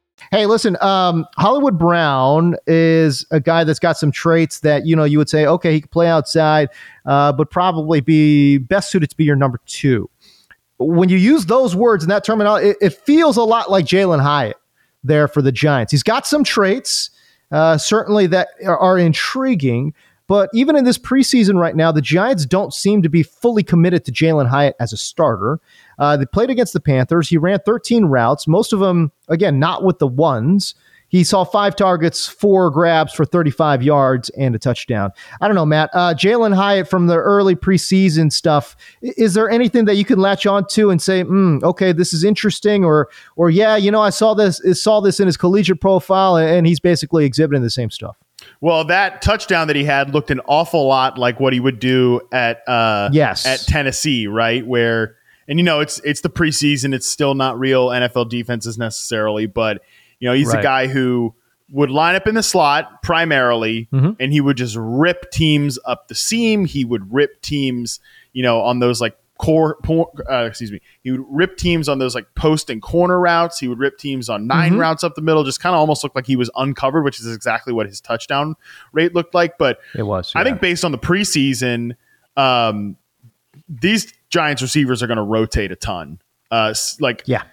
Hey, 0.31 0.45
listen, 0.45 0.77
um, 0.79 1.25
Hollywood 1.35 1.77
Brown 1.77 2.55
is 2.65 3.25
a 3.31 3.41
guy 3.41 3.65
that's 3.65 3.79
got 3.79 3.97
some 3.97 4.13
traits 4.13 4.61
that, 4.61 4.85
you 4.85 4.95
know, 4.95 5.03
you 5.03 5.17
would 5.17 5.27
say, 5.27 5.45
okay, 5.45 5.73
he 5.73 5.81
could 5.81 5.91
play 5.91 6.07
outside, 6.07 6.69
uh, 7.05 7.33
but 7.33 7.51
probably 7.51 7.99
be 7.99 8.57
best 8.57 8.91
suited 8.91 9.09
to 9.09 9.17
be 9.17 9.25
your 9.25 9.35
number 9.35 9.59
two. 9.65 10.09
When 10.77 11.09
you 11.09 11.17
use 11.17 11.47
those 11.47 11.75
words 11.75 12.05
and 12.05 12.11
that 12.11 12.23
terminology, 12.23 12.69
it, 12.69 12.77
it 12.79 12.93
feels 12.93 13.35
a 13.35 13.43
lot 13.43 13.69
like 13.69 13.83
Jalin 13.83 14.21
Hyatt 14.21 14.55
there 15.03 15.27
for 15.27 15.41
the 15.41 15.51
Giants. 15.51 15.91
He's 15.91 16.01
got 16.01 16.25
some 16.25 16.45
traits, 16.45 17.09
uh, 17.51 17.77
certainly 17.77 18.25
that 18.27 18.47
are, 18.65 18.79
are 18.79 18.97
intriguing. 18.97 19.93
But 20.31 20.49
even 20.53 20.77
in 20.77 20.85
this 20.85 20.97
preseason 20.97 21.59
right 21.59 21.75
now, 21.75 21.91
the 21.91 22.01
Giants 22.01 22.45
don't 22.45 22.73
seem 22.73 23.01
to 23.01 23.09
be 23.09 23.21
fully 23.21 23.63
committed 23.63 24.05
to 24.05 24.13
Jalin 24.13 24.47
Hyatt 24.47 24.77
as 24.79 24.93
a 24.93 24.97
starter. 24.97 25.59
Uh, 25.99 26.15
they 26.15 26.25
played 26.25 26.49
against 26.49 26.71
the 26.71 26.79
Panthers. 26.79 27.27
He 27.27 27.35
ran 27.35 27.59
13 27.65 28.05
routes, 28.05 28.47
most 28.47 28.71
of 28.71 28.79
them, 28.79 29.11
again, 29.27 29.59
not 29.59 29.83
with 29.83 29.99
the 29.99 30.07
ones. 30.07 30.73
He 31.09 31.25
saw 31.25 31.43
five 31.43 31.75
targets, 31.75 32.27
four 32.27 32.71
grabs 32.71 33.11
for 33.11 33.25
35 33.25 33.83
yards 33.83 34.29
and 34.29 34.55
a 34.55 34.57
touchdown. 34.57 35.11
I 35.41 35.49
don't 35.49 35.55
know, 35.55 35.65
Matt. 35.65 35.89
Uh, 35.91 36.13
Jalin 36.13 36.55
Hyatt 36.55 36.87
from 36.87 37.07
the 37.07 37.17
early 37.17 37.57
preseason 37.57 38.31
stuff. 38.31 38.77
Is 39.01 39.33
there 39.33 39.49
anything 39.49 39.83
that 39.83 39.95
you 39.95 40.05
can 40.05 40.19
latch 40.19 40.45
onto 40.45 40.91
and 40.91 41.01
say, 41.01 41.25
mm, 41.25 41.61
okay, 41.61 41.91
this 41.91 42.13
is 42.13 42.23
interesting, 42.23 42.85
or, 42.85 43.09
or 43.35 43.49
yeah, 43.49 43.75
you 43.75 43.91
know, 43.91 44.01
I 44.01 44.11
saw 44.11 44.33
this, 44.33 44.61
saw 44.81 45.01
this 45.01 45.19
in 45.19 45.25
his 45.25 45.35
collegiate 45.35 45.81
profile, 45.81 46.37
and 46.37 46.65
he's 46.65 46.79
basically 46.79 47.25
exhibiting 47.25 47.63
the 47.63 47.69
same 47.69 47.89
stuff. 47.89 48.15
Well, 48.61 48.85
that 48.85 49.21
touchdown 49.23 49.67
that 49.67 49.75
he 49.75 49.83
had 49.83 50.13
looked 50.13 50.29
an 50.31 50.39
awful 50.45 50.87
lot 50.87 51.17
like 51.17 51.39
what 51.39 51.51
he 51.51 51.59
would 51.59 51.79
do 51.79 52.21
at 52.31 52.61
uh, 52.69 53.09
Yes. 53.11 53.45
at 53.45 53.61
Tennessee, 53.61 54.27
right? 54.27 54.65
Where 54.65 55.15
and 55.47 55.57
you 55.59 55.63
know 55.65 55.79
it's 55.79 55.99
it's 56.05 56.21
the 56.21 56.29
preseason, 56.29 56.93
it's 56.93 57.07
still 57.07 57.33
not 57.33 57.59
real 57.59 57.87
NFL 57.87 58.29
defenses 58.29 58.77
necessarily, 58.77 59.47
but 59.47 59.81
you 60.19 60.29
know 60.29 60.35
he's 60.35 60.47
Right. 60.49 60.59
a 60.59 60.63
guy 60.63 60.87
who 60.87 61.33
would 61.71 61.89
line 61.89 62.15
up 62.15 62.27
in 62.27 62.35
the 62.35 62.43
slot 62.43 63.01
primarily, 63.01 63.87
Mm-hmm. 63.91 64.11
and 64.19 64.31
he 64.31 64.39
would 64.41 64.57
just 64.57 64.75
rip 64.79 65.31
teams 65.31 65.79
up 65.85 66.07
the 66.07 66.15
seam. 66.15 66.65
He 66.65 66.85
would 66.85 67.11
rip 67.11 67.41
teams, 67.41 67.99
you 68.33 68.43
know, 68.43 68.61
on 68.61 68.79
those 68.79 69.01
like 69.01 69.17
core, 69.41 69.77
uh, 70.29 70.45
excuse 70.45 70.71
me, 70.71 70.79
he 71.03 71.09
would 71.11 71.25
rip 71.27 71.57
teams 71.57 71.89
on 71.89 71.97
those 71.97 72.13
like 72.13 72.27
post 72.35 72.69
and 72.69 72.81
corner 72.81 73.19
routes. 73.19 73.57
He 73.59 73.67
would 73.67 73.79
rip 73.79 73.97
teams 73.97 74.29
on 74.29 74.45
9 74.45 74.71
Mm-hmm. 74.71 74.79
routes 74.79 75.03
up 75.03 75.15
the 75.15 75.21
middle. 75.21 75.43
Just 75.43 75.59
kind 75.59 75.73
of 75.73 75.79
almost 75.79 76.03
looked 76.03 76.15
like 76.15 76.27
he 76.27 76.35
was 76.35 76.49
uncovered, 76.55 77.03
which 77.03 77.19
is 77.19 77.33
exactly 77.35 77.73
what 77.73 77.87
his 77.87 77.99
touchdown 77.99 78.55
rate 78.93 79.15
looked 79.15 79.33
like. 79.33 79.57
But 79.57 79.79
It 79.95 80.03
was, 80.03 80.31
I 80.35 80.43
think 80.43 80.61
based 80.61 80.85
on 80.85 80.91
the 80.91 80.99
preseason, 80.99 81.95
um, 82.37 82.97
these 83.67 84.13
Giants 84.29 84.61
receivers 84.61 85.01
are 85.01 85.07
going 85.07 85.17
to 85.17 85.23
rotate 85.23 85.71
a 85.71 85.75
ton. 85.75 86.19
Uh, 86.51 86.73
like 86.99 87.23
Yeah. 87.25 87.43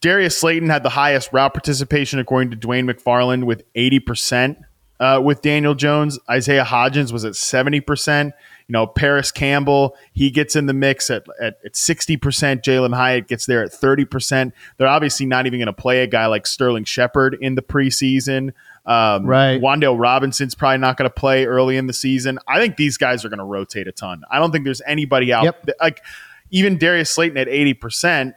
Darius 0.00 0.38
Slayton 0.38 0.68
had 0.68 0.82
the 0.82 0.88
highest 0.90 1.32
route 1.32 1.52
participation 1.52 2.18
according 2.20 2.50
to 2.52 2.56
Dwain 2.56 2.88
McFarland 2.90 3.44
with 3.44 3.64
80% 3.74 4.56
uh, 5.00 5.20
with 5.24 5.42
Daniel 5.42 5.74
Jones. 5.74 6.18
Isaiah 6.28 6.64
Hodgins 6.64 7.12
was 7.12 7.24
at 7.24 7.32
70%. 7.32 8.32
You 8.70 8.72
know, 8.74 8.86
Parris 8.86 9.32
Campbell, 9.32 9.96
he 10.12 10.30
gets 10.30 10.54
in 10.54 10.66
the 10.66 10.72
mix 10.72 11.10
at, 11.10 11.24
at, 11.40 11.58
at 11.64 11.72
60%. 11.72 12.20
Jalin 12.62 12.94
Hyatt 12.94 13.26
gets 13.26 13.44
there 13.44 13.64
at 13.64 13.72
30%. 13.72 14.52
They're 14.76 14.86
obviously 14.86 15.26
not 15.26 15.46
even 15.46 15.58
going 15.58 15.66
to 15.66 15.72
play 15.72 16.04
a 16.04 16.06
guy 16.06 16.26
like 16.26 16.46
Sterling 16.46 16.84
Shepard 16.84 17.36
in 17.40 17.56
the 17.56 17.62
preseason. 17.62 18.52
Um, 18.86 19.26
Right. 19.26 19.60
Wan'Dale 19.60 19.98
Robinson's 19.98 20.54
probably 20.54 20.78
not 20.78 20.96
going 20.96 21.10
to 21.10 21.12
play 21.12 21.46
early 21.46 21.76
in 21.76 21.88
the 21.88 21.92
season. 21.92 22.38
I 22.46 22.60
think 22.60 22.76
these 22.76 22.96
guys 22.96 23.24
are 23.24 23.28
going 23.28 23.40
to 23.40 23.44
rotate 23.44 23.88
a 23.88 23.92
ton. 23.92 24.22
I 24.30 24.38
don't 24.38 24.52
think 24.52 24.64
there's 24.64 24.82
anybody 24.86 25.32
out 25.32 25.42
Yep. 25.42 25.70
like 25.80 26.04
even 26.52 26.78
Darius 26.78 27.10
Slayton 27.10 27.38
at 27.38 27.48
80% 27.48 28.34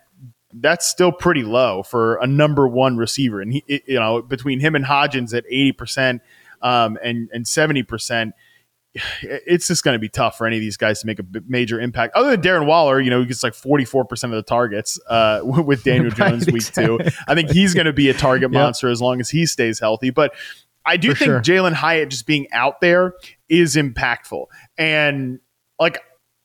that's 0.56 0.88
still 0.88 1.12
pretty 1.12 1.44
low 1.44 1.84
for 1.84 2.16
a 2.16 2.26
number 2.26 2.68
one 2.68 2.98
receiver. 2.98 3.40
And 3.40 3.54
he, 3.54 3.64
you 3.68 4.00
know, 4.00 4.24
between 4.24 4.60
him 4.60 4.74
and 4.76 4.84
Hodgins 4.86 5.36
at 5.36 5.46
eighty 5.46 5.72
percent 5.72 6.22
um, 6.62 6.98
and 7.04 7.30
and 7.34 7.48
seventy 7.48 7.84
percent, 7.84 8.34
it's 9.22 9.68
just 9.68 9.84
going 9.84 9.94
to 9.96 10.00
be 10.00 10.10
tough 10.10 10.38
for 10.38 10.46
any 10.48 10.58
of 10.58 10.62
these 10.62 10.78
guys 10.78 11.02
to 11.02 11.08
make 11.08 11.20
a 11.20 11.26
major 11.48 11.80
impact. 11.80 12.16
Other 12.16 12.32
than 12.32 12.42
Darren 12.42 12.66
Waller, 12.66 13.00
you 13.00 13.10
know, 13.10 13.20
he 13.20 13.26
gets 13.26 13.44
like 13.44 13.54
forty 13.54 13.86
four 13.86 14.06
percent 14.06 14.34
of 14.34 14.38
the 14.38 14.44
targets 14.44 15.00
uh, 15.08 15.42
with 15.44 15.84
Daniel 15.84 16.12
Right, 16.18 16.32
Jones 16.32 16.48
week 16.48 16.72
two. 16.72 17.00
I 17.28 17.36
think 17.36 17.50
he's 17.52 17.74
going 17.74 17.86
to 17.88 17.94
be 17.94 18.10
a 18.10 18.14
target 18.14 18.44
Yep. 18.52 18.52
monster 18.52 18.90
as 18.90 19.02
long 19.02 19.20
as 19.20 19.30
he 19.30 19.46
stays 19.46 19.80
healthy. 19.80 20.10
But 20.10 20.34
I 20.86 20.98
do 20.98 21.10
For 21.12 21.16
think 21.16 21.28
sure. 21.28 21.42
Jalin 21.42 21.74
Hyatt 21.74 22.10
just 22.10 22.26
being 22.28 22.48
out 22.52 22.82
there 22.82 23.14
is 23.50 23.76
impactful. 23.76 24.48
And 24.78 25.40
like 25.80 26.00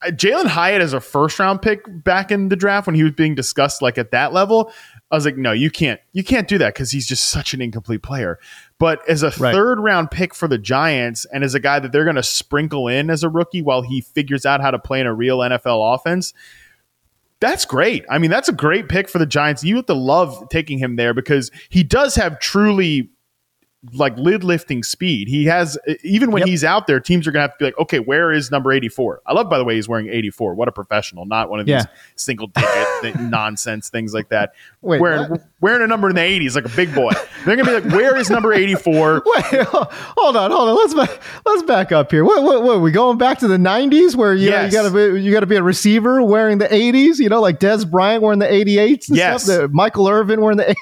Jalin 0.04 0.46
Hyatt 0.46 0.80
as 0.80 0.92
a 0.92 1.00
first 1.00 1.38
round 1.40 1.60
pick 1.60 1.80
back 1.88 2.30
in 2.30 2.48
the 2.48 2.54
draft 2.56 2.86
when 2.86 2.94
he 2.94 3.02
was 3.02 3.12
being 3.12 3.34
discussed 3.34 3.82
like 3.82 3.98
at 3.98 4.12
that 4.12 4.32
level, 4.32 4.72
I 5.10 5.14
was 5.16 5.24
like, 5.24 5.36
no, 5.38 5.52
you 5.52 5.70
can't, 5.70 6.00
you 6.12 6.22
can't 6.22 6.46
do 6.46 6.58
that 6.58 6.74
because 6.74 6.90
he's 6.90 7.06
just 7.06 7.30
such 7.30 7.54
an 7.54 7.62
incomplete 7.62 8.02
player. 8.02 8.38
But 8.78 9.08
as 9.08 9.22
a 9.22 9.30
Right. 9.38 9.54
third 9.54 9.78
round 9.80 10.10
pick 10.10 10.34
for 10.34 10.48
the 10.48 10.58
Giants 10.58 11.24
and 11.32 11.42
as 11.42 11.54
a 11.54 11.60
guy 11.60 11.78
that 11.80 11.92
they're 11.92 12.04
going 12.04 12.16
to 12.16 12.22
sprinkle 12.22 12.88
in 12.88 13.08
as 13.08 13.22
a 13.22 13.28
rookie 13.30 13.62
while 13.62 13.80
he 13.82 14.02
figures 14.02 14.44
out 14.44 14.60
how 14.60 14.70
to 14.70 14.78
play 14.78 15.00
in 15.00 15.06
a 15.06 15.14
real 15.14 15.38
NFL 15.38 15.94
offense, 15.94 16.34
that's 17.40 17.64
great. 17.64 18.04
I 18.10 18.18
mean, 18.18 18.30
that's 18.30 18.48
a 18.48 18.52
great 18.52 18.88
pick 18.88 19.08
for 19.08 19.18
the 19.18 19.26
Giants. 19.26 19.64
You 19.64 19.76
have 19.76 19.86
to 19.86 19.94
love 19.94 20.48
taking 20.50 20.78
him 20.78 20.96
there 20.96 21.14
because 21.14 21.50
he 21.68 21.82
does 21.84 22.14
have 22.16 22.38
truly 22.40 23.10
like 23.94 24.16
lid 24.18 24.42
lifting 24.42 24.82
speed. 24.82 25.28
He 25.28 25.44
has 25.44 25.78
even 26.02 26.32
when 26.32 26.40
Yep. 26.40 26.48
he's 26.48 26.64
out 26.64 26.88
there, 26.88 26.98
teams 26.98 27.28
are 27.28 27.30
gonna 27.30 27.42
have 27.42 27.52
to 27.52 27.56
be 27.60 27.64
like, 27.66 27.78
okay, 27.78 28.00
where 28.00 28.32
is 28.32 28.50
number 28.50 28.72
eighty 28.72 28.88
four? 28.88 29.20
I 29.24 29.32
love 29.34 29.48
by 29.48 29.56
the 29.56 29.62
way 29.64 29.76
he's 29.76 29.88
wearing 29.88 30.08
eighty 30.08 30.30
four. 30.30 30.54
What 30.54 30.66
a 30.66 30.72
professional, 30.72 31.26
not 31.26 31.48
one 31.48 31.60
of 31.60 31.68
Yeah. 31.68 31.82
these 31.82 31.86
single 32.16 32.48
digit 32.48 33.20
nonsense 33.20 33.88
things 33.88 34.12
like 34.12 34.30
that. 34.30 34.52
Wait, 34.80 35.00
wearing 35.00 35.30
what? 35.30 35.42
wearing 35.60 35.82
a 35.82 35.86
number 35.86 36.08
in 36.10 36.16
the 36.16 36.22
eighties 36.22 36.56
like 36.56 36.64
a 36.64 36.70
big 36.76 36.92
boy. 36.92 37.12
They're 37.44 37.54
gonna 37.54 37.80
be 37.80 37.86
like, 37.88 37.92
where 37.96 38.16
is 38.16 38.30
number 38.30 38.52
eighty 38.52 38.74
four? 38.74 39.22
Wait, 39.26 39.44
hold 39.62 40.36
on, 40.36 40.50
hold 40.50 40.68
on. 40.70 40.76
Let's 40.76 40.94
back, 40.94 41.20
let's 41.46 41.62
back 41.62 41.92
up 41.92 42.10
here. 42.10 42.24
What, 42.24 42.42
what, 42.42 42.64
what? 42.64 42.80
We 42.80 42.90
going 42.90 43.16
back 43.16 43.38
to 43.38 43.48
the 43.48 43.58
'90s 43.58 44.16
where 44.16 44.34
you, 44.34 44.48
Yes. 44.48 44.72
you 44.72 44.78
got 44.78 44.90
to 44.90 45.12
be 45.14 45.22
you 45.22 45.30
got 45.32 45.40
to 45.40 45.46
be 45.46 45.54
a 45.56 45.62
receiver 45.62 46.20
wearing 46.20 46.58
the 46.58 46.66
'80s. 46.66 47.20
You 47.20 47.28
know, 47.28 47.40
like 47.40 47.60
Dez 47.60 47.88
Bryant 47.88 48.22
wearing 48.24 48.40
the 48.40 48.46
'88s. 48.52 49.08
And 49.08 49.16
Yes. 49.16 49.44
stuff, 49.44 49.70
Michael 49.70 50.08
Irvin 50.08 50.40
wearing 50.40 50.56
the. 50.56 50.64
80s. 50.64 50.74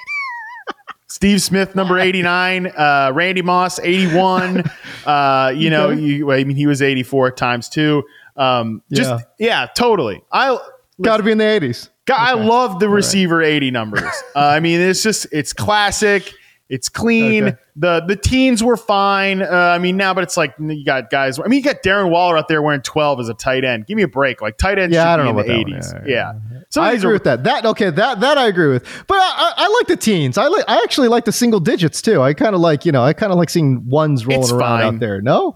Steve 1.08 1.40
Smith, 1.40 1.74
number 1.76 1.98
89, 1.98 2.66
uh, 2.66 3.12
Randy 3.14 3.42
Moss, 3.42 3.78
81. 3.80 4.64
Uh, 5.06 5.52
you 5.54 5.70
know, 5.70 5.90
you, 5.90 6.32
I 6.32 6.42
mean, 6.42 6.56
he 6.56 6.66
was 6.66 6.82
84 6.82 7.30
times 7.30 7.68
two. 7.68 8.02
Um, 8.36 8.82
just, 8.92 9.24
yeah, 9.38 9.68
totally. 9.76 10.20
I, 10.32 10.58
Got 11.00 11.18
to 11.18 11.22
be 11.22 11.30
in 11.30 11.38
the 11.38 11.44
'80s. 11.44 11.90
God, 12.06 12.18
I 12.18 12.32
love 12.32 12.80
the 12.80 12.88
receiver 12.88 13.40
80 13.40 13.70
numbers. 13.70 14.02
Uh, 14.34 14.40
I 14.40 14.58
mean, 14.58 14.80
it's 14.80 15.04
just, 15.04 15.28
it's 15.30 15.52
classic. 15.52 16.32
It's 16.68 16.88
clean. 16.88 17.44
Okay. 17.44 17.56
The 17.76 18.00
the 18.00 18.16
teens 18.16 18.64
were 18.64 18.76
fine. 18.76 19.42
Uh, 19.42 19.46
I 19.48 19.78
mean, 19.78 19.96
now, 19.96 20.12
but 20.12 20.24
it's 20.24 20.36
like 20.36 20.54
you 20.58 20.84
got 20.84 21.08
guys. 21.10 21.38
I 21.38 21.44
mean, 21.46 21.58
you 21.58 21.64
got 21.64 21.84
Darren 21.84 22.10
Waller 22.10 22.36
out 22.36 22.48
there 22.48 22.60
wearing 22.60 22.82
12 22.82 23.20
as 23.20 23.28
a 23.28 23.34
tight 23.34 23.64
end. 23.64 23.86
Give 23.86 23.96
me 23.96 24.02
a 24.02 24.08
break. 24.08 24.40
Like 24.42 24.58
tight 24.58 24.80
end 24.80 24.92
Yeah, 24.92 25.04
should 25.04 25.08
I 25.08 25.16
don't 25.24 25.26
be 25.26 25.32
know 25.32 25.54
in 25.54 25.66
the 25.66 25.70
that 25.76 25.80
80s. 25.80 25.94
one. 26.00 26.08
Yeah. 26.10 26.32
Yeah, 26.52 26.55
So 26.70 26.82
I 26.82 26.92
agree 26.92 27.10
are- 27.10 27.12
with 27.14 27.24
that. 27.24 27.44
That 27.44 27.64
okay. 27.66 27.90
That 27.90 28.20
that 28.20 28.38
I 28.38 28.48
agree 28.48 28.68
with. 28.68 28.84
But 29.06 29.16
I, 29.18 29.34
I, 29.36 29.52
I 29.64 29.68
like 29.78 29.86
the 29.86 29.96
teens. 29.96 30.36
I 30.36 30.48
like. 30.48 30.64
I 30.68 30.78
actually 30.82 31.08
like 31.08 31.24
the 31.24 31.32
single 31.32 31.60
digits 31.60 32.02
too. 32.02 32.20
I 32.22 32.34
kind 32.34 32.54
of 32.54 32.60
like 32.60 32.84
you 32.84 32.92
know. 32.92 33.02
I 33.02 33.12
kind 33.12 33.32
of 33.32 33.38
like 33.38 33.50
seeing 33.50 33.88
ones 33.88 34.26
rolling 34.26 34.42
It's 34.42 34.50
around 34.52 34.80
fine. 34.80 34.94
out 34.94 35.00
there. 35.00 35.20
No. 35.22 35.54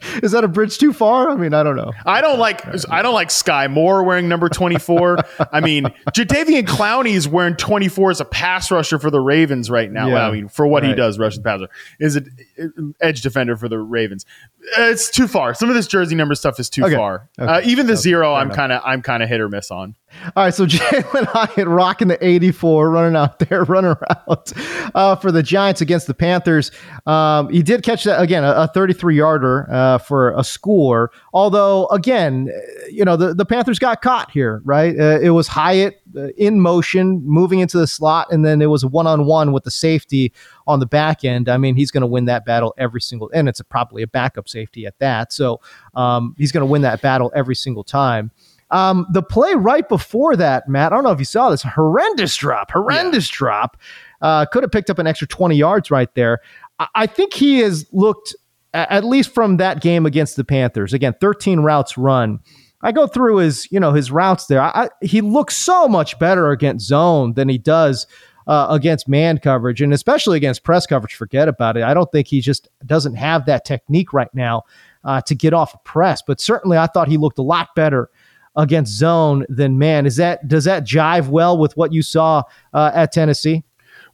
Is 0.22 0.30
that 0.32 0.44
a 0.44 0.48
bridge 0.48 0.78
too 0.78 0.92
far? 0.92 1.28
I 1.28 1.34
mean, 1.34 1.52
I 1.52 1.64
don't 1.64 1.74
know. 1.74 1.92
I 2.06 2.20
don't 2.20 2.38
like 2.38 2.64
I 2.88 3.02
don't 3.02 3.14
like 3.14 3.28
Skyy 3.30 3.68
Moore 3.68 4.04
wearing 4.04 4.28
number 4.28 4.48
24. 4.48 5.18
I 5.52 5.60
mean, 5.60 5.84
Jadeveon 6.10 6.66
Clowney 6.66 7.14
is 7.14 7.26
wearing 7.26 7.56
24 7.56 8.12
as 8.12 8.20
a 8.20 8.24
pass 8.24 8.70
rusher 8.70 9.00
for 9.00 9.10
the 9.10 9.20
Ravens 9.20 9.70
right 9.70 9.90
now. 9.90 10.06
Yeah, 10.06 10.14
well, 10.14 10.28
I 10.28 10.30
mean, 10.30 10.48
for 10.48 10.68
what 10.68 10.84
he 10.84 10.90
right. 10.90 10.96
does, 10.96 11.18
rushing 11.18 11.42
passer 11.42 11.68
is 11.98 12.14
an 12.14 12.94
edge 13.00 13.22
defender 13.22 13.56
for 13.56 13.68
the 13.68 13.78
Ravens. 13.78 14.24
It's 14.76 15.10
too 15.10 15.26
far. 15.26 15.54
Some 15.54 15.68
of 15.68 15.74
this 15.74 15.88
jersey 15.88 16.14
number 16.14 16.34
stuff 16.36 16.60
is 16.60 16.70
too 16.70 16.84
Okay. 16.84 16.94
far. 16.94 17.28
Okay. 17.38 17.50
Uh, 17.50 17.60
even 17.64 17.86
the 17.86 17.96
zero, 17.96 18.34
I'm 18.34 18.50
kind 18.50 18.70
of 18.70 18.82
I'm 18.84 19.02
kind 19.02 19.22
of 19.22 19.28
hit 19.28 19.40
or 19.40 19.48
miss 19.48 19.70
on. 19.72 19.96
All 20.36 20.44
right, 20.44 20.54
so 20.54 20.64
Jalin 20.66 21.24
Hyatt 21.26 21.68
rocking 21.68 22.08
the 22.08 22.24
84, 22.24 22.90
running 22.90 23.16
out 23.16 23.38
there, 23.40 23.64
running 23.64 23.90
around 24.00 24.52
uh, 24.94 25.16
for 25.16 25.30
the 25.30 25.42
Giants 25.42 25.80
against 25.80 26.06
the 26.06 26.14
Panthers. 26.14 26.70
Um, 27.06 27.50
he 27.50 27.62
did 27.62 27.82
catch 27.82 28.04
that 28.04 28.20
again, 28.22 28.42
a 28.44 28.68
33 28.68 29.16
yarder 29.16 29.70
uh, 29.70 29.87
for 29.96 30.36
a 30.36 30.44
score. 30.44 31.10
Although, 31.32 31.86
again, 31.86 32.50
uh, 32.54 32.86
you 32.90 33.04
know, 33.04 33.16
the, 33.16 33.32
the 33.32 33.46
Panthers 33.46 33.78
got 33.78 34.02
caught 34.02 34.30
here, 34.30 34.60
right? 34.64 34.94
Uh, 34.98 35.18
it 35.22 35.30
was 35.30 35.48
Hyatt 35.48 36.02
uh, 36.14 36.28
in 36.36 36.60
motion, 36.60 37.22
moving 37.24 37.60
into 37.60 37.78
the 37.78 37.86
slot, 37.86 38.26
and 38.30 38.44
then 38.44 38.60
it 38.60 38.66
was 38.66 38.84
one 38.84 39.06
on 39.06 39.24
one 39.24 39.52
with 39.52 39.64
the 39.64 39.70
safety 39.70 40.32
on 40.66 40.80
the 40.80 40.86
back 40.86 41.24
end. 41.24 41.48
I 41.48 41.56
mean, 41.56 41.76
he's 41.76 41.90
going 41.90 42.02
to 42.02 42.06
win 42.06 42.26
that 42.26 42.44
battle 42.44 42.74
every 42.76 43.00
single, 43.00 43.30
and 43.32 43.48
it's 43.48 43.60
a, 43.60 43.64
probably 43.64 44.02
a 44.02 44.06
backup 44.06 44.48
safety 44.48 44.84
at 44.84 44.98
that. 44.98 45.32
So 45.32 45.60
um, 45.94 46.34
he's 46.36 46.52
going 46.52 46.66
to 46.66 46.70
win 46.70 46.82
that 46.82 47.00
battle 47.00 47.32
every 47.34 47.54
single 47.54 47.84
time. 47.84 48.32
Um, 48.70 49.06
the 49.10 49.22
play 49.22 49.54
right 49.54 49.88
before 49.88 50.36
that, 50.36 50.68
Matt, 50.68 50.92
I 50.92 50.96
don't 50.96 51.04
know 51.04 51.10
if 51.10 51.18
you 51.18 51.24
saw 51.24 51.50
this 51.50 51.62
horrendous 51.62 52.36
drop, 52.36 52.70
horrendous 52.70 53.28
drop. 53.28 53.78
Uh, 54.20 54.44
could 54.46 54.62
have 54.62 54.72
picked 54.72 54.90
up 54.90 54.98
an 54.98 55.06
extra 55.06 55.26
20 55.26 55.56
yards 55.56 55.90
right 55.90 56.12
there. 56.14 56.40
I, 56.78 56.88
I 56.94 57.06
think 57.06 57.32
he 57.32 57.60
has 57.60 57.86
looked, 57.92 58.34
at 58.74 59.04
least 59.04 59.34
from 59.34 59.56
that 59.58 59.80
game 59.80 60.06
against 60.06 60.36
the 60.36 60.44
Panthers, 60.44 60.92
again, 60.92 61.14
13 61.20 61.60
routes 61.60 61.96
run. 61.96 62.40
I 62.80 62.92
go 62.92 63.06
through 63.06 63.38
his, 63.38 63.66
you 63.72 63.80
know, 63.80 63.92
his 63.92 64.10
routes 64.10 64.46
there. 64.46 64.62
I, 64.62 64.88
he 65.00 65.20
looks 65.20 65.56
so 65.56 65.88
much 65.88 66.18
better 66.18 66.50
against 66.50 66.86
zone 66.86 67.34
than 67.34 67.48
he 67.48 67.58
does 67.58 68.06
uh, 68.46 68.66
against 68.70 69.08
man 69.08 69.38
coverage, 69.38 69.82
and 69.82 69.92
especially 69.92 70.36
against 70.36 70.62
press 70.62 70.86
coverage. 70.86 71.14
Forget 71.14 71.48
about 71.48 71.76
it. 71.76 71.82
I 71.82 71.92
don't 71.92 72.10
think 72.12 72.28
he 72.28 72.40
just 72.40 72.68
doesn't 72.86 73.14
have 73.14 73.46
that 73.46 73.64
technique 73.64 74.12
right 74.12 74.32
now 74.32 74.62
uh, 75.04 75.20
to 75.22 75.34
get 75.34 75.52
off 75.52 75.74
a 75.74 75.78
press. 75.78 76.22
But 76.26 76.40
certainly, 76.40 76.78
I 76.78 76.86
thought 76.86 77.08
he 77.08 77.18
looked 77.18 77.38
a 77.38 77.42
lot 77.42 77.74
better 77.74 78.10
against 78.56 78.92
zone 78.96 79.44
than 79.48 79.78
man. 79.78 80.06
Is 80.06 80.16
that 80.16 80.48
does 80.48 80.64
that 80.64 80.84
jive 80.84 81.28
well 81.28 81.58
with 81.58 81.76
what 81.76 81.92
you 81.92 82.02
saw 82.02 82.42
uh, 82.72 82.90
at 82.94 83.12
Tennessee? 83.12 83.64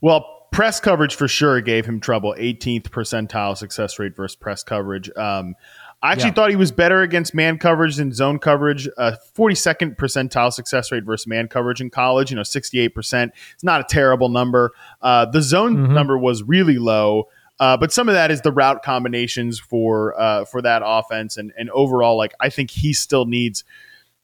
Well, 0.01 0.34
press 0.55 0.79
coverage 0.79 1.15
for 1.15 1.27
sure 1.27 1.61
gave 1.61 1.85
him 1.85 1.99
trouble. 1.99 2.33
18th 2.37 2.89
percentile 2.89 3.55
success 3.57 3.99
rate 3.99 4.15
versus 4.15 4.35
press 4.35 4.63
coverage. 4.63 5.09
Um, 5.15 5.55
I 6.01 6.11
actually 6.11 6.29
Yeah. 6.29 6.33
thought 6.33 6.49
he 6.51 6.55
was 6.55 6.71
better 6.71 7.01
against 7.01 7.33
man 7.33 7.57
coverage 7.57 7.95
than 7.95 8.11
zone 8.13 8.37
coverage. 8.39 8.87
Uh, 8.97 9.13
42nd 9.33 9.95
percentile 9.97 10.51
success 10.53 10.91
rate 10.91 11.03
versus 11.03 11.25
man 11.27 11.47
coverage 11.47 11.81
in 11.81 11.89
college. 11.89 12.29
You 12.31 12.35
know, 12.35 12.43
68%. 12.43 13.31
It's 13.53 13.63
not 13.63 13.81
a 13.81 13.85
terrible 13.89 14.29
number. 14.29 14.71
Uh, 15.01 15.25
the 15.25 15.41
zone 15.41 15.75
Mm-hmm. 15.77 15.93
number 15.93 16.17
was 16.17 16.43
really 16.43 16.77
low. 16.77 17.27
Uh, 17.59 17.77
but 17.77 17.91
some 17.93 18.09
of 18.09 18.13
that 18.15 18.31
is 18.31 18.41
the 18.41 18.51
route 18.51 18.83
combinations 18.83 19.59
for 19.59 20.13
uh, 20.19 20.43
for 20.45 20.61
that 20.61 20.81
offense, 20.85 21.37
and 21.37 21.53
and 21.57 21.69
overall, 21.69 22.17
like 22.17 22.33
I 22.41 22.49
think 22.49 22.69
he 22.69 22.91
still 22.91 23.25
needs. 23.25 23.63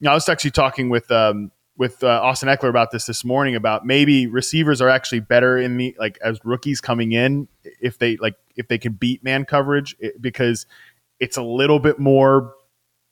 You 0.02 0.06
know, 0.06 0.12
I 0.12 0.14
was 0.16 0.28
actually 0.28 0.52
talking 0.52 0.90
with 0.90 1.10
um, 1.12 1.50
with 1.82 2.04
uh, 2.04 2.08
Austin 2.22 2.48
Ekeler 2.48 2.70
about 2.70 2.92
this 2.92 3.08
this 3.08 3.26
morning 3.26 3.56
about 3.56 3.88
maybe 3.88 4.28
receivers 4.28 4.82
are 4.82 4.88
actually 4.90 5.20
better 5.22 5.58
in 5.58 5.78
the 5.78 5.96
like 5.98 6.20
as 6.24 6.40
rookies 6.46 6.80
coming 6.80 7.12
in 7.12 7.48
if 7.82 7.98
they 7.98 8.18
like 8.18 8.36
if 8.56 8.68
they 8.68 8.78
can 8.78 8.94
beat 8.94 9.24
man 9.24 9.46
coverage 9.46 9.96
it- 10.00 10.22
because 10.22 10.68
it's 11.20 11.38
a 11.38 11.42
little 11.42 11.80
bit 11.80 11.98
more 11.98 12.54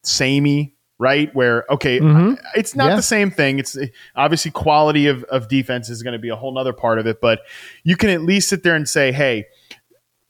samey 0.04 0.76
right 1.00 1.34
where 1.34 1.66
okay 1.72 2.00
Mhm. 2.00 2.38
it's 2.56 2.76
not 2.76 2.90
Yeah. 2.90 2.96
the 2.98 3.02
same 3.02 3.32
thing 3.32 3.58
it's 3.58 3.76
obviously 4.16 4.52
quality 4.52 5.08
of, 5.08 5.24
of 5.26 5.48
defense 5.48 5.90
is 5.90 6.04
going 6.04 6.14
to 6.14 6.20
be 6.20 6.30
a 6.30 6.36
whole 6.36 6.54
nother 6.54 6.74
part 6.74 7.00
of 7.00 7.08
it 7.08 7.20
but 7.22 7.40
you 7.84 7.96
can 7.98 8.10
at 8.10 8.22
least 8.22 8.50
sit 8.50 8.62
there 8.64 8.76
and 8.76 8.88
say 8.88 9.12
hey 9.12 9.46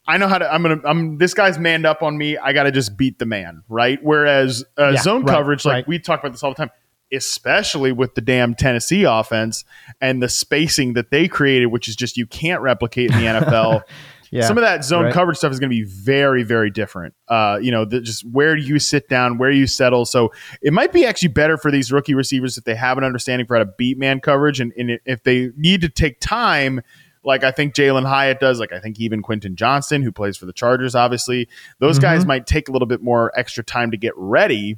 I 0.08 0.18
know 0.18 0.28
how 0.28 0.40
to. 0.40 0.52
I'm 0.52 0.64
gonna. 0.64 0.82
I'm. 0.86 1.20
This 1.20 1.36
guy's 1.36 1.60
manned 1.60 1.86
up 1.86 2.02
on 2.02 2.18
me. 2.18 2.36
I 2.36 2.52
got 2.52 2.64
to 2.64 2.72
just 2.72 2.98
beat 2.98 3.20
the 3.20 3.28
man, 3.28 3.62
right? 3.70 4.00
Whereas 4.02 4.66
uh, 4.76 4.94
Yeah, 4.96 5.02
zone 5.04 5.24
right, 5.24 5.36
coverage, 5.36 5.66
like 5.66 5.74
right. 5.74 5.88
we 5.88 6.00
talk 6.00 6.20
about 6.20 6.32
this 6.32 6.42
all 6.42 6.50
the 6.50 6.56
time, 6.56 6.72
especially 7.12 7.92
with 7.92 8.16
the 8.16 8.22
damn 8.22 8.56
Tennessee 8.56 9.04
offense 9.04 9.66
and 10.02 10.22
the 10.22 10.30
spacing 10.30 10.94
that 10.94 11.12
they 11.12 11.28
created, 11.28 11.68
which 11.68 11.88
is 11.88 11.96
just 11.96 12.18
you 12.18 12.26
can't 12.26 12.62
replicate 12.62 13.12
in 13.12 13.18
the 13.18 13.26
NFL. 13.46 13.84
Yeah, 14.32 14.46
Some 14.46 14.58
of 14.58 14.62
that 14.62 14.86
zone 14.86 15.06
right. 15.06 15.14
coverage 15.14 15.38
stuff 15.38 15.52
is 15.52 15.60
going 15.60 15.72
to 15.72 15.76
be 15.76 15.84
very, 15.84 16.44
very 16.44 16.70
different. 16.70 17.16
Uh, 17.28 17.58
you 17.62 17.72
know, 17.72 17.86
the, 17.86 18.00
just 18.00 18.24
where 18.30 18.56
do 18.56 18.62
you 18.62 18.78
sit 18.78 19.10
down, 19.10 19.40
where 19.40 19.50
you 19.50 19.66
settle. 19.66 20.06
So 20.06 20.32
it 20.62 20.72
might 20.72 20.94
be 20.94 21.06
actually 21.06 21.30
better 21.30 21.58
for 21.58 21.72
these 21.72 21.92
rookie 21.92 22.14
receivers 22.14 22.58
if 22.58 22.64
they 22.64 22.76
have 22.76 22.98
an 23.00 23.04
understanding 23.04 23.48
for 23.48 23.58
how 23.58 23.64
to 23.64 23.72
beat 23.78 23.98
man 23.98 24.20
coverage, 24.20 24.60
and, 24.60 24.72
and 24.78 25.00
if 25.06 25.24
they 25.24 25.50
need 25.58 25.82
to 25.82 25.90
take 25.90 26.20
time. 26.20 26.82
Like 27.22 27.44
I 27.44 27.52
think 27.52 27.76
Jalin 27.76 28.08
Hyatt 28.08 28.40
does, 28.40 28.62
like 28.62 28.72
I 28.72 28.80
think 28.80 28.98
even 28.98 29.22
Quentin 29.22 29.58
Johnston, 29.58 30.04
who 30.04 30.12
plays 30.12 30.38
for 30.38 30.46
the 30.46 30.54
Chargers, 30.54 30.96
obviously, 30.96 31.50
those 31.80 32.00
guys 32.00 32.26
might 32.26 32.48
take 32.48 32.70
a 32.70 32.72
little 32.72 32.88
bit 32.88 33.02
more 33.02 33.38
extra 33.38 33.62
time 33.62 33.92
to 33.92 33.98
get 33.98 34.14
ready 34.16 34.78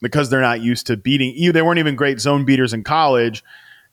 because 0.00 0.30
they're 0.30 0.40
not 0.40 0.60
used 0.60 0.86
to 0.88 0.96
beating. 0.96 1.52
They 1.52 1.62
weren't 1.62 1.78
even 1.78 1.96
great 1.96 2.20
zone 2.20 2.44
beaters 2.44 2.72
in 2.72 2.82
college, 2.84 3.42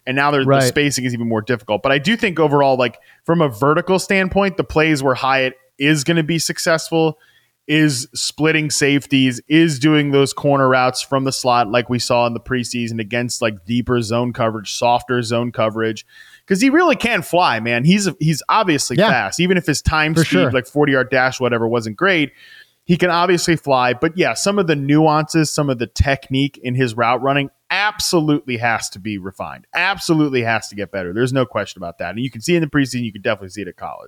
and 0.06 0.16
now 0.16 0.32
their 0.32 0.42
the 0.42 0.48
Right. 0.48 0.64
spacing 0.64 1.06
is 1.06 1.14
even 1.14 1.28
more 1.28 1.42
difficult. 1.42 1.84
But 1.84 1.92
I 1.92 1.98
do 1.98 2.16
think 2.16 2.40
overall, 2.40 2.78
like 2.78 2.98
from 3.26 3.42
a 3.42 3.50
vertical 3.50 4.00
standpoint, 4.00 4.58
the 4.58 4.64
plays 4.64 5.04
where 5.04 5.16
Hyatt 5.16 5.54
is 5.78 6.04
going 6.04 6.18
to 6.18 6.24
be 6.24 6.40
successful 6.40 7.20
is 7.68 8.08
splitting 8.16 8.72
safeties, 8.72 9.42
is 9.50 9.78
doing 9.78 10.12
those 10.12 10.32
corner 10.32 10.70
routes 10.70 11.02
from 11.02 11.26
the 11.26 11.34
slot 11.34 11.70
like 11.70 11.90
we 11.90 12.00
saw 12.00 12.26
in 12.26 12.34
the 12.34 12.40
preseason 12.40 12.98
against 13.02 13.42
like 13.42 13.66
deeper 13.66 14.02
zone 14.02 14.32
coverage, 14.32 14.72
softer 14.74 15.22
zone 15.22 15.52
coverage. 15.52 16.06
Because 16.46 16.62
he 16.62 16.70
really 16.70 16.96
can 16.96 17.22
fly, 17.22 17.60
man. 17.60 17.84
He's 17.84 18.08
he's 18.22 18.42
obviously 18.48 18.96
Yeah. 18.96 19.10
fast, 19.10 19.42
even 19.42 19.58
if 19.58 19.66
his 19.66 19.82
time 19.82 20.14
For 20.14 20.22
speed, 20.22 20.30
sure. 20.30 20.52
like 20.52 20.66
forty 20.66 20.94
yard 20.94 21.10
dash, 21.12 21.42
whatever, 21.42 21.68
wasn't 21.68 21.98
great 21.98 22.32
he 22.88 22.96
can 22.96 23.10
obviously 23.10 23.58
fly, 23.58 23.94
but 23.94 24.18
yeah, 24.18 24.34
some 24.34 24.58
of 24.58 24.68
the 24.68 24.76
nuances, 24.76 25.52
some 25.52 25.70
of 25.70 25.78
the 25.78 25.88
technique 25.88 26.58
in 26.64 26.74
his 26.74 26.96
route 26.96 27.22
running 27.22 27.50
absolutely 27.70 28.56
has 28.56 28.88
to 28.92 29.00
be 29.00 29.18
refined. 29.18 29.68
Absolutely 29.74 30.42
has 30.44 30.70
to 30.70 30.76
get 30.76 30.90
better. 30.90 31.12
There's 31.12 31.34
no 31.34 31.46
question 31.46 31.80
about 31.80 31.98
that. 31.98 32.12
And 32.12 32.20
you 32.20 32.32
can 32.32 32.40
see 32.40 32.56
in 32.56 32.62
the 32.62 32.68
preseason, 32.68 33.04
you 33.04 33.12
can 33.12 33.22
definitely 33.22 33.50
see 33.50 33.64
it 33.64 33.68
at 33.68 33.76
college. 33.76 34.06